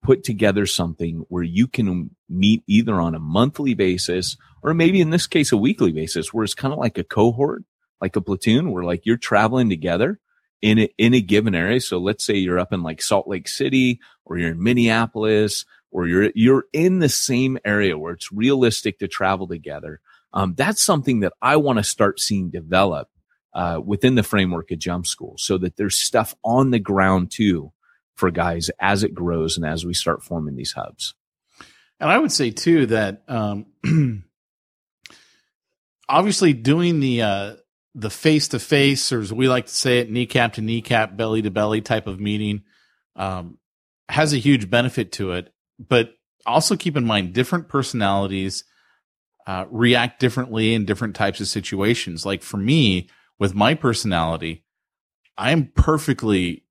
[0.02, 5.10] put together something where you can meet either on a monthly basis or maybe in
[5.10, 7.64] this case, a weekly basis where it's kind of like a cohort
[8.00, 10.18] like a platoon where like you're traveling together
[10.62, 11.80] in a, in a given area.
[11.80, 16.06] So let's say you're up in like Salt Lake City or you're in Minneapolis or
[16.06, 20.00] you're, you're in the same area where it's realistic to travel together.
[20.32, 23.08] Um, that's something that I want to start seeing develop,
[23.54, 27.72] uh, within the framework of jump school so that there's stuff on the ground too
[28.14, 31.14] for guys as it grows and as we start forming these hubs.
[32.00, 33.66] And I would say too that um,
[36.08, 37.54] obviously doing the uh,
[37.94, 41.42] the face to face, or as we like to say it, kneecap to kneecap, belly
[41.42, 42.62] to belly type of meeting,
[43.16, 43.58] um,
[44.08, 45.52] has a huge benefit to it.
[45.78, 46.14] But
[46.46, 48.64] also keep in mind, different personalities
[49.46, 52.26] uh, react differently in different types of situations.
[52.26, 53.08] Like for me,
[53.38, 54.64] with my personality,
[55.36, 56.64] I'm perfectly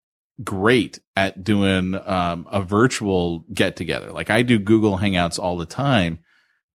[0.43, 4.11] great at doing um, a virtual get together.
[4.11, 6.19] Like I do Google Hangouts all the time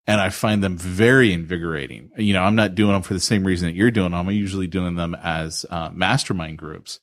[0.06, 2.10] and I find them very invigorating.
[2.16, 4.28] You know, I'm not doing them for the same reason that you're doing them.
[4.28, 6.98] I'm usually doing them as uh, mastermind groups.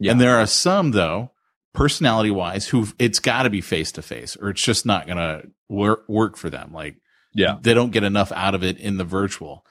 [0.00, 0.12] Yeah.
[0.12, 1.30] And there are some though,
[1.72, 5.18] personality wise, who it's got to be face to face or it's just not going
[5.18, 6.72] to work, work for them.
[6.72, 6.96] Like,
[7.32, 9.64] yeah, they don't get enough out of it in the virtual.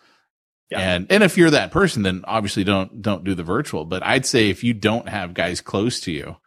[0.71, 0.79] Yeah.
[0.79, 3.85] And, and if you're that person, then obviously don't, don't do the virtual.
[3.85, 6.37] But I'd say if you don't have guys close to you,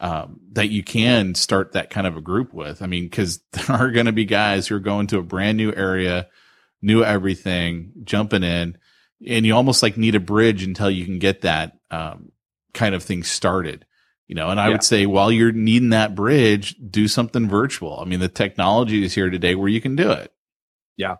[0.00, 2.82] um, that you can start that kind of a group with.
[2.82, 5.56] I mean, cause there are going to be guys who are going to a brand
[5.56, 6.28] new area,
[6.80, 8.78] new everything, jumping in,
[9.26, 12.30] and you almost like need a bridge until you can get that, um,
[12.74, 13.84] kind of thing started.
[14.28, 14.72] You know, and I yeah.
[14.72, 17.98] would say while you're needing that bridge, do something virtual.
[17.98, 20.30] I mean, the technology is here today where you can do it.
[20.98, 21.16] Yeah.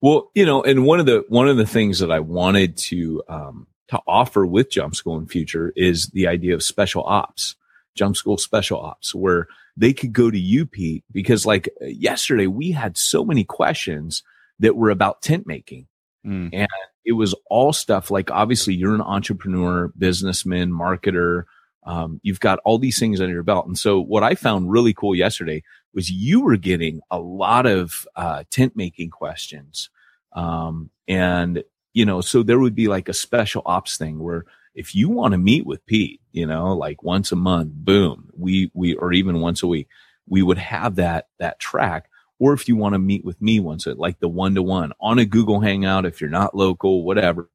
[0.00, 3.22] Well, you know, and one of the one of the things that I wanted to
[3.28, 7.56] um, to offer with Jump School in future is the idea of special ops,
[7.94, 12.70] Jump School special ops, where they could go to you, Pete, because like yesterday we
[12.70, 14.22] had so many questions
[14.60, 15.86] that were about tent making,
[16.26, 16.50] mm.
[16.52, 16.68] and
[17.04, 21.44] it was all stuff like obviously you're an entrepreneur, businessman, marketer.
[21.84, 24.92] Um, you've got all these things under your belt, and so what I found really
[24.92, 25.62] cool yesterday
[25.94, 29.90] was you were getting a lot of uh, tent making questions.
[30.32, 34.94] Um, and, you know, so there would be like a special ops thing where if
[34.94, 38.94] you want to meet with Pete, you know, like once a month, boom, we, we,
[38.94, 39.88] or even once a week,
[40.28, 42.08] we would have that, that track.
[42.38, 45.18] Or if you want to meet with me once, like the one to one on
[45.18, 47.50] a Google Hangout, if you're not local, whatever,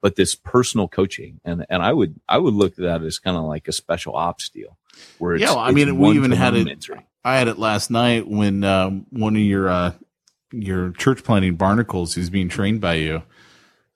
[0.00, 1.40] but this personal coaching.
[1.44, 4.16] And, and I would, I would look at that as kind of like a special
[4.16, 4.76] ops deal
[5.18, 6.66] where yeah, well, I mean, we even had it.
[6.66, 7.04] Mentoring.
[7.24, 9.92] I had it last night when um, one of your uh,
[10.52, 13.22] your church planting barnacles who's being trained by you,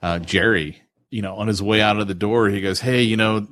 [0.02, 0.82] uh, Jerry.
[1.10, 3.46] You know, on his way out of the door, he goes, "Hey, you know."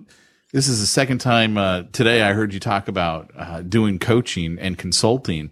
[0.53, 4.59] This is the second time uh, today I heard you talk about uh, doing coaching
[4.59, 5.51] and consulting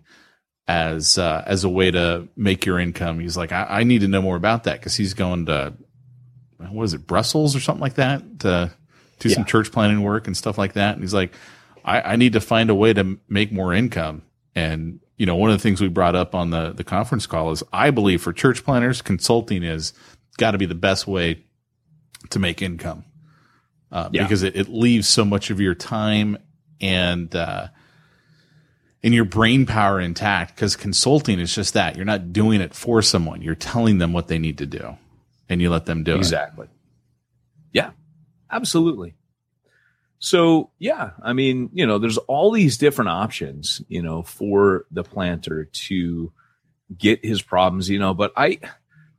[0.68, 3.18] as uh, as a way to make your income.
[3.18, 5.74] He's like, I, I need to know more about that because he's going to
[6.58, 8.72] what is it, Brussels or something like that to
[9.18, 9.34] do yeah.
[9.34, 10.94] some church planting work and stuff like that.
[10.94, 11.34] And he's like,
[11.84, 14.22] I, I need to find a way to make more income.
[14.54, 17.50] And, you know, one of the things we brought up on the, the conference call
[17.50, 19.92] is I believe for church planters, consulting is
[20.36, 21.44] got to be the best way
[22.30, 23.04] to make income.
[23.92, 24.24] Uh, yeah.
[24.24, 26.36] because it, it leaves so much of your time
[26.80, 27.68] and, uh,
[29.04, 31.94] and your brain power intact because consulting is just that.
[31.94, 33.40] You're not doing it for someone.
[33.40, 34.96] You're telling them what they need to do
[35.48, 36.64] and you let them do exactly.
[36.64, 36.70] it.
[36.70, 36.78] Exactly.
[37.72, 37.90] Yeah,
[38.50, 39.14] absolutely.
[40.18, 45.04] So yeah, I mean, you know, there's all these different options, you know, for the
[45.04, 46.32] planter to
[46.96, 48.60] get his problems, you know, but I,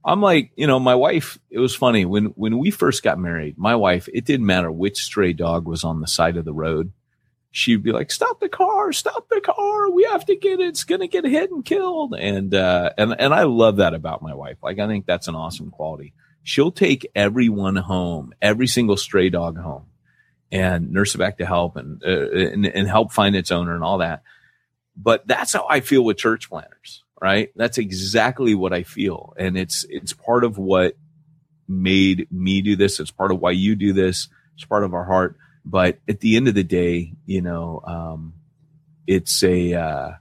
[0.03, 3.57] I'm like, you know, my wife, it was funny when, when we first got married,
[3.57, 6.91] my wife, it didn't matter which stray dog was on the side of the road.
[7.57, 9.89] She'd be like, stop the car, stop the car.
[9.89, 10.67] We have to get it.
[10.67, 12.13] It's to get hit and killed.
[12.13, 14.57] And, uh, and, and I love that about my wife.
[14.61, 16.13] Like, I think that's an awesome quality.
[16.43, 19.85] She'll take everyone home, every single stray dog home
[20.51, 23.85] and nurse it back to help and, uh, and, and help find its owner and
[23.85, 24.23] all that.
[24.97, 27.53] But that's how I feel with church planners, right?
[27.55, 29.33] That's exactly what I feel.
[29.37, 30.97] And it's, it's part of what
[31.69, 32.99] made me do this.
[32.99, 34.27] It's part of why you do this.
[34.55, 35.37] It's part of our heart.
[35.65, 38.35] But at the end of the day, you know, um,
[39.07, 40.11] it's a, uh,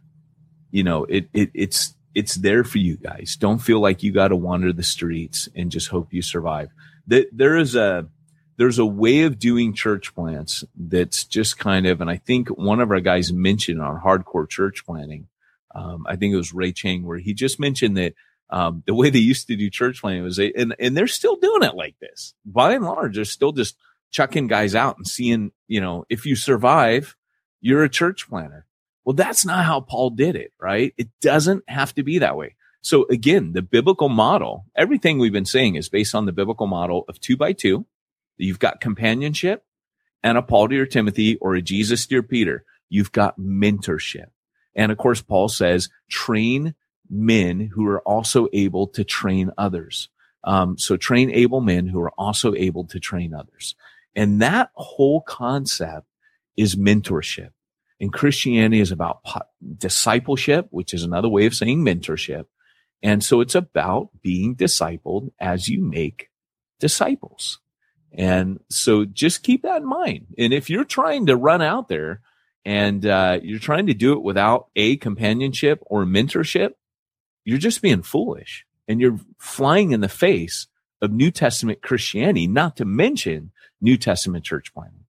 [0.71, 3.37] you know, it, it, it's, it's there for you guys.
[3.39, 6.71] Don't feel like you got to wander the streets and just hope you survive.
[7.09, 8.09] That There is a,
[8.57, 12.81] there's a way of doing church plants that's just kind of, and I think one
[12.81, 15.27] of our guys mentioned on hardcore church planting.
[15.75, 18.15] Um, I think it was Ray Chang where he just mentioned that,
[18.51, 21.37] um, the way they used to do church planting was they, and, and they're still
[21.37, 22.35] doing it like this.
[22.47, 23.77] By and large, they're still just
[24.15, 27.17] chucking guys out and seeing, you know, if you survive,
[27.61, 28.65] you're a church planter.
[29.05, 30.95] Well, that's not how Paul did it, right?
[30.97, 32.55] It doesn't have to be that way.
[32.81, 37.05] So again, the biblical model, everything we've been saying is based on the biblical model
[37.09, 37.87] of two by two
[38.37, 39.65] You've got companionship
[40.23, 42.65] and a Paul to your Timothy or a Jesus to your Peter.
[42.89, 44.27] You've got mentorship.
[44.75, 46.75] And of course, Paul says, train
[47.09, 50.09] men who are also able to train others.
[50.43, 53.77] Um, so train able men who are also able to train others.
[54.17, 56.07] And that whole concept
[56.57, 57.51] is mentorship.
[58.01, 59.21] And Christianity is about
[59.79, 62.47] discipleship, which is another way of saying mentorship.
[63.03, 66.31] And so it's about being discipled as you make
[66.81, 67.61] disciples.
[68.17, 70.27] And so just keep that in mind.
[70.39, 72.21] And if you're trying to run out there
[72.65, 76.73] and uh, you're trying to do it without a companionship or mentorship,
[77.45, 80.67] you're just being foolish and you're flying in the face
[81.03, 83.53] of New Testament Christianity, not to mention
[83.85, 85.05] New Testament church planting.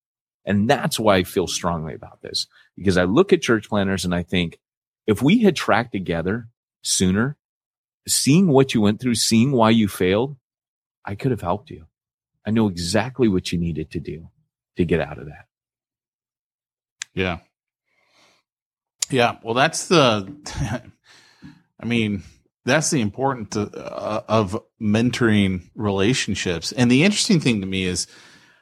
[0.45, 2.45] And that's why I feel strongly about this
[2.75, 4.59] because I look at church planters and I think
[5.07, 6.49] if we had tracked together
[6.83, 7.37] sooner,
[8.07, 10.35] seeing what you went through, seeing why you failed,
[11.03, 11.85] I could have helped you.
[12.45, 14.29] I know exactly what you needed to do
[14.77, 15.45] to get out of that.
[17.13, 17.39] Yeah.
[19.09, 19.37] Yeah.
[19.41, 20.35] Well, that's the,
[21.79, 22.23] I mean,
[22.65, 26.71] that's the importance uh, of mentoring relationships.
[26.71, 28.07] And the interesting thing to me is,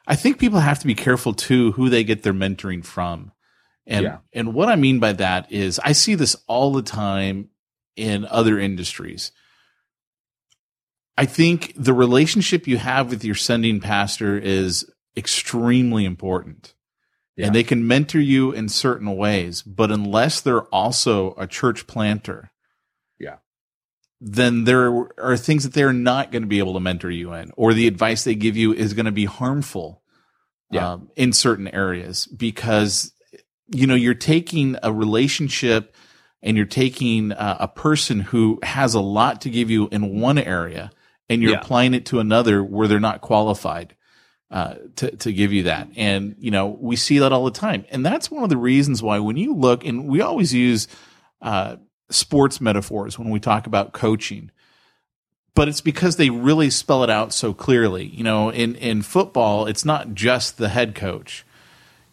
[0.06, 3.32] I think people have to be careful too who they get their mentoring from.
[3.86, 4.18] And Yeah.
[4.32, 7.50] and what I mean by that is I see this all the time
[7.96, 9.32] in other industries.
[11.16, 16.74] I think the relationship you have with your sending pastor is extremely important.
[17.36, 17.46] Yeah.
[17.46, 22.50] And they can mentor you in certain ways, but unless they're also a church planter.
[24.20, 27.50] Then there are things that they're not going to be able to mentor you in,
[27.56, 30.02] or the advice they give you is going to be harmful
[30.70, 30.92] Yeah.
[30.92, 33.12] um, in certain areas because
[33.68, 35.94] you know you're taking a relationship
[36.42, 40.38] and you're taking uh, a person who has a lot to give you in one
[40.38, 40.90] area
[41.28, 41.60] and you're Yeah.
[41.60, 43.94] applying it to another where they're not qualified
[44.50, 45.88] uh, to to give you that.
[45.96, 49.02] And you know we see that all the time, and that's one of the reasons
[49.02, 50.86] why when you look and we always use
[51.42, 51.76] uh,
[52.10, 54.50] sports metaphors when we talk about coaching
[55.54, 58.06] but it's because they really spell it out so clearly.
[58.06, 61.44] You know, in in football, it's not just the head coach.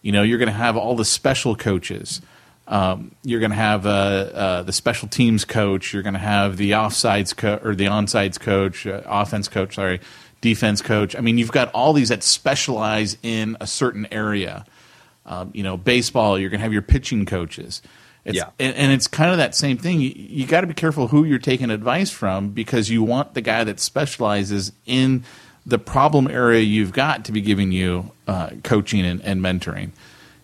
[0.02, 2.22] You know, you're going to have all the special coaches.
[2.68, 5.94] Um, you're going to have uh, uh, the special teams coach.
[5.94, 7.34] You're going to have the offsides
[7.66, 9.76] or the onsides coach, uh, offense coach.
[9.76, 10.00] Sorry,
[10.42, 11.16] defense coach.
[11.16, 14.66] I mean, you've got all these that specialize in a certain area.
[15.26, 16.39] Um, you know, baseball.
[16.39, 17.82] You're going to have your pitching coaches.
[18.24, 18.49] It's, Yeah.
[18.59, 19.99] and, and it's kind of that same thing.
[20.01, 23.41] You, you got to be careful who you're taking advice from because you want the
[23.41, 25.24] guy that specializes in
[25.65, 29.91] the problem area you've got to be giving you uh, coaching and, and mentoring.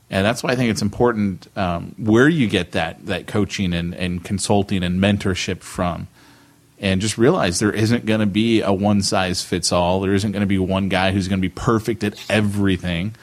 [0.09, 3.93] And that's why I think it's important um, where you get that that coaching and,
[3.93, 6.07] and consulting and mentorship from.
[6.79, 9.99] And just realize there isn't going to be a one size fits all.
[9.99, 13.15] There isn't going to be one guy who's going to be perfect at everything.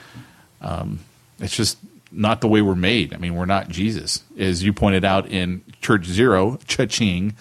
[0.60, 0.98] Um,
[1.38, 1.78] it's just
[2.14, 3.12] not the way we're made.
[3.14, 7.34] I mean, we're not Jesus, as you pointed out in Church Zero, cha-ching.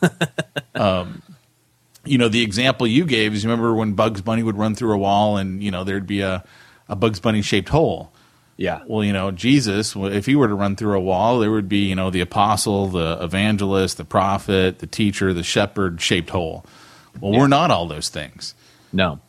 [0.74, 1.22] um,
[2.04, 4.92] you know, the example you gave is you remember when Bugs Bunny would run through
[4.92, 6.44] a wall and, you know, there'd be a,
[6.88, 8.12] a Bugs Bunny shaped hole.
[8.56, 8.82] Yeah.
[8.86, 11.88] Well, you know, Jesus, if he were to run through a wall, there would be,
[11.88, 16.64] you know, the apostle, the evangelist, the prophet, the teacher, the shepherd shaped hole.
[17.20, 18.54] Well, we're not all those things.
[18.92, 19.20] No.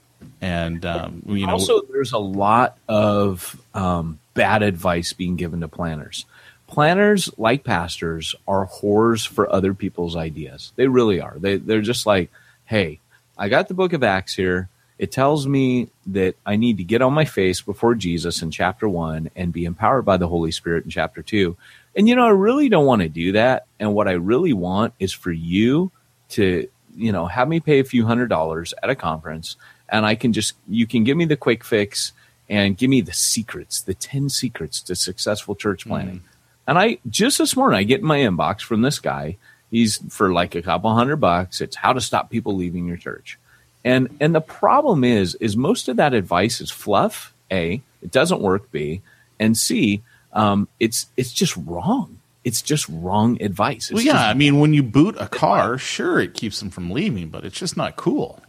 [0.42, 5.68] And, um, you know, also, there's a lot of um, bad advice being given to
[5.68, 6.26] planters.
[6.68, 10.72] Planters, like pastors, are whores for other people's ideas.
[10.76, 11.36] They really are.
[11.38, 12.32] They, they're just like,
[12.66, 13.00] hey,
[13.38, 14.70] I got the book of Acts here.
[14.98, 18.88] It tells me that I need to get on my face before Jesus in chapter
[18.88, 21.58] one and be empowered by the Holy Spirit in chapter two.
[21.96, 23.66] And, you know, I really don't want to do that.
[23.80, 25.92] And what I really want is for you
[26.30, 29.58] to, you know, have me pay a few hundred dollars at a conference
[29.90, 32.12] and I can just, you can give me the quick fix
[32.50, 36.22] and give me the secrets, the 10 secrets to successful church planting.
[36.68, 39.38] And I, just this morning, I get in my inbox from this guy.
[39.72, 41.62] He's for like a couple hundred bucks.
[41.62, 43.38] It's how to stop people leaving your church.
[43.84, 47.34] And, and the problem is, is most of that advice is fluff.
[47.52, 48.72] A, it doesn't work.
[48.72, 49.02] B,
[49.40, 50.02] and C,
[50.34, 52.20] um, it's, it's just wrong.
[52.44, 53.90] It's just wrong advice.
[53.90, 56.92] It's well, yeah, I mean, when you boot a car, sure, it keeps them from
[56.92, 58.42] leaving, but it's just not cool.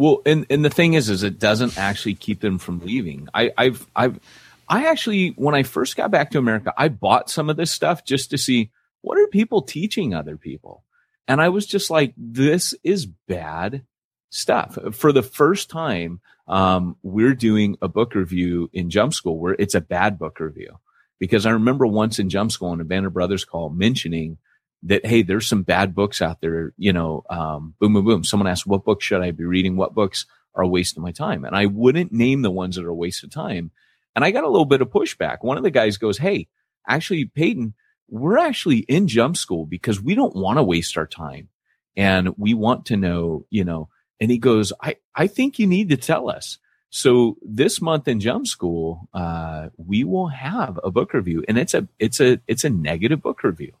[0.00, 3.28] Well, and and the thing is, is it doesn't actually keep them from leaving.
[3.34, 4.18] I, I've I've
[4.66, 8.02] I actually when I first got back to America, I bought some of this stuff
[8.06, 8.70] just to see
[9.02, 10.84] what are people teaching other people,
[11.28, 13.84] and I was just like, this is bad
[14.30, 14.78] stuff.
[14.92, 19.74] For the first time, um, we're doing a book review in Jump School where it's
[19.74, 20.78] a bad book review
[21.18, 24.38] because I remember once in Jump School on a Banner Brothers call mentioning
[24.82, 28.24] that hey there's some bad books out there you know um, boom boom boom.
[28.24, 29.76] Someone asked what books should i be reading?
[29.76, 31.44] What books are a waste of my time?
[31.44, 33.70] And i wouldn't name the ones that are a waste of time.
[34.14, 35.38] And i got a little bit of pushback.
[35.42, 36.48] One of the guys goes hey
[36.88, 37.74] actually peyton
[38.08, 41.48] we're actually in jump school because we don't want to waste our time.
[41.96, 43.88] And we want to know you know.
[44.20, 46.58] And he goes i i think you need to tell us.
[46.92, 51.44] So this month in jump school uh, we will have a book review.
[51.46, 53.72] And it's a it's a it's a negative book review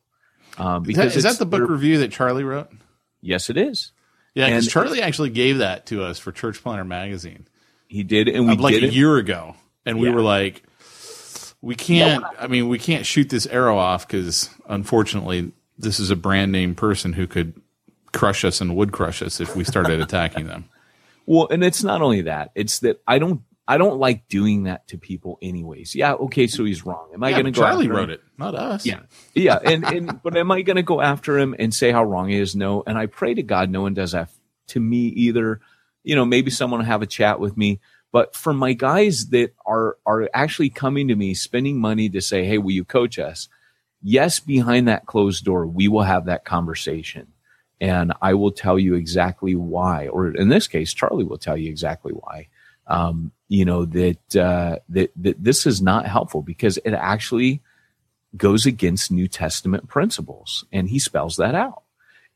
[0.58, 2.70] um, Is that, because is that the book review that Charlie wrote?
[3.20, 3.92] Yes, it is.
[4.34, 7.46] Yeah, because Charlie actually gave that to us for Church Planter Magazine.
[7.88, 8.92] He did, and we like did a it.
[8.92, 10.14] year ago, and we Yeah.
[10.14, 10.62] were like,
[11.60, 12.24] we can't.
[12.38, 16.74] I mean, we can't shoot this arrow off because unfortunately, this is a brand name
[16.74, 17.60] person who could
[18.12, 20.68] crush us and would crush us if we started attacking them.
[21.26, 23.42] Well, and it's not only that; it's that I don't.
[23.70, 25.94] I don't like doing that to people anyways.
[25.94, 27.10] Yeah, okay, so he's wrong.
[27.14, 28.14] Am I Yeah, going to go Charlie wrote him?
[28.16, 28.84] it, not us.
[28.86, 29.00] Yeah.
[29.34, 32.28] Yeah, and and but am I going to go after him and say how wrong
[32.28, 32.56] he is?
[32.56, 34.30] No, and I pray to God no one does that
[34.68, 35.60] to me either.
[36.02, 37.80] You know, maybe someone will have a chat with me,
[38.12, 42.44] but for my guys that are are actually coming to me spending money to say,
[42.44, 43.48] "Hey, will you coach us?"
[44.02, 47.28] Yes, behind that closed door, we will have that conversation.
[47.80, 51.70] And I will tell you exactly why, or in this case, Charlie will tell you
[51.70, 52.48] exactly why.
[52.86, 57.60] Um, you know that uh, that that this is not helpful because it actually
[58.36, 61.82] goes against New Testament principles, and he spells that out.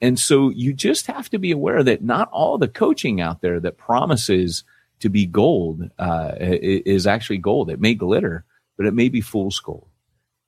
[0.01, 3.61] And so you just have to be aware that not all the coaching out there
[3.61, 4.65] that promises
[4.99, 7.71] to be gold uh, is actually gold.
[7.71, 8.45] It may glitter,
[8.77, 9.87] but it may be fool's gold.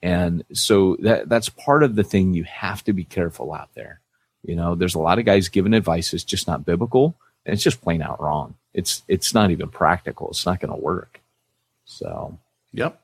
[0.03, 4.01] And so that that's part of the thing you have to be careful out there.
[4.43, 7.17] You know, there's a lot of guys giving advice that's just not biblical,
[7.47, 8.57] and it's just plain out wrong.
[8.75, 10.29] It's it's not even practical.
[10.29, 11.21] It's not going to work.
[11.87, 12.39] So
[12.73, 13.01] Yep.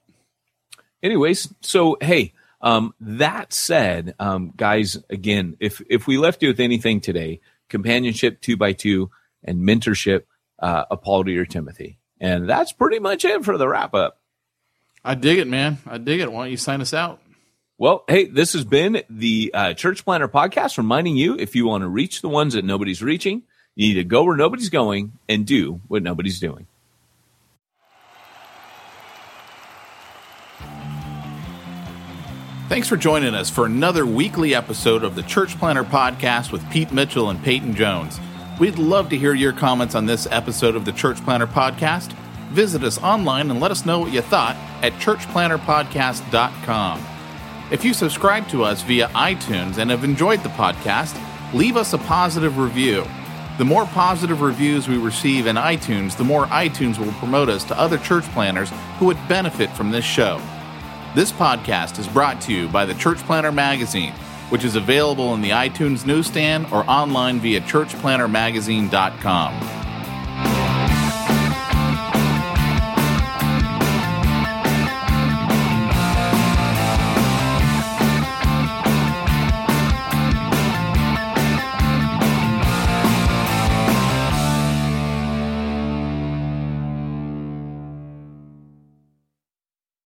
[1.02, 6.60] anyways so hey um, that said um, guys again if if we left you with
[6.60, 9.10] anything today companionship two by two
[9.44, 10.24] and mentorship
[10.58, 14.18] uh, a paul to your timothy and that's pretty much it for the wrap up
[15.04, 15.78] I dig it, man.
[15.84, 16.30] I dig it.
[16.30, 17.20] Why don't you sign us out?
[17.78, 21.82] well hey this has been the uh, church planter podcast reminding you if you want
[21.82, 23.42] to reach the ones that nobody's reaching
[23.74, 26.66] you need to go where nobody's going and do what nobody's doing
[32.72, 36.90] Thanks for joining us for another weekly episode of the Church Planter Podcast with Pete
[36.90, 38.18] Mitchell and Peyton Jones.
[38.58, 42.14] We'd love to hear your comments on this episode of the Church Planter Podcast.
[42.48, 47.06] Visit us online and let us know what you thought at churchplanterpodcast.com.
[47.70, 51.14] If you subscribe to us via iTunes and have enjoyed the podcast,
[51.52, 53.04] leave us a positive review.
[53.58, 57.78] The more positive reviews we receive in iTunes, the more iTunes will promote us to
[57.78, 60.40] other church planters who would benefit from this show.
[61.14, 64.14] This podcast is brought to you by the Church Planter Magazine,
[64.48, 69.81] which is available in the iTunes newsstand or online via churchplantermagazine.com.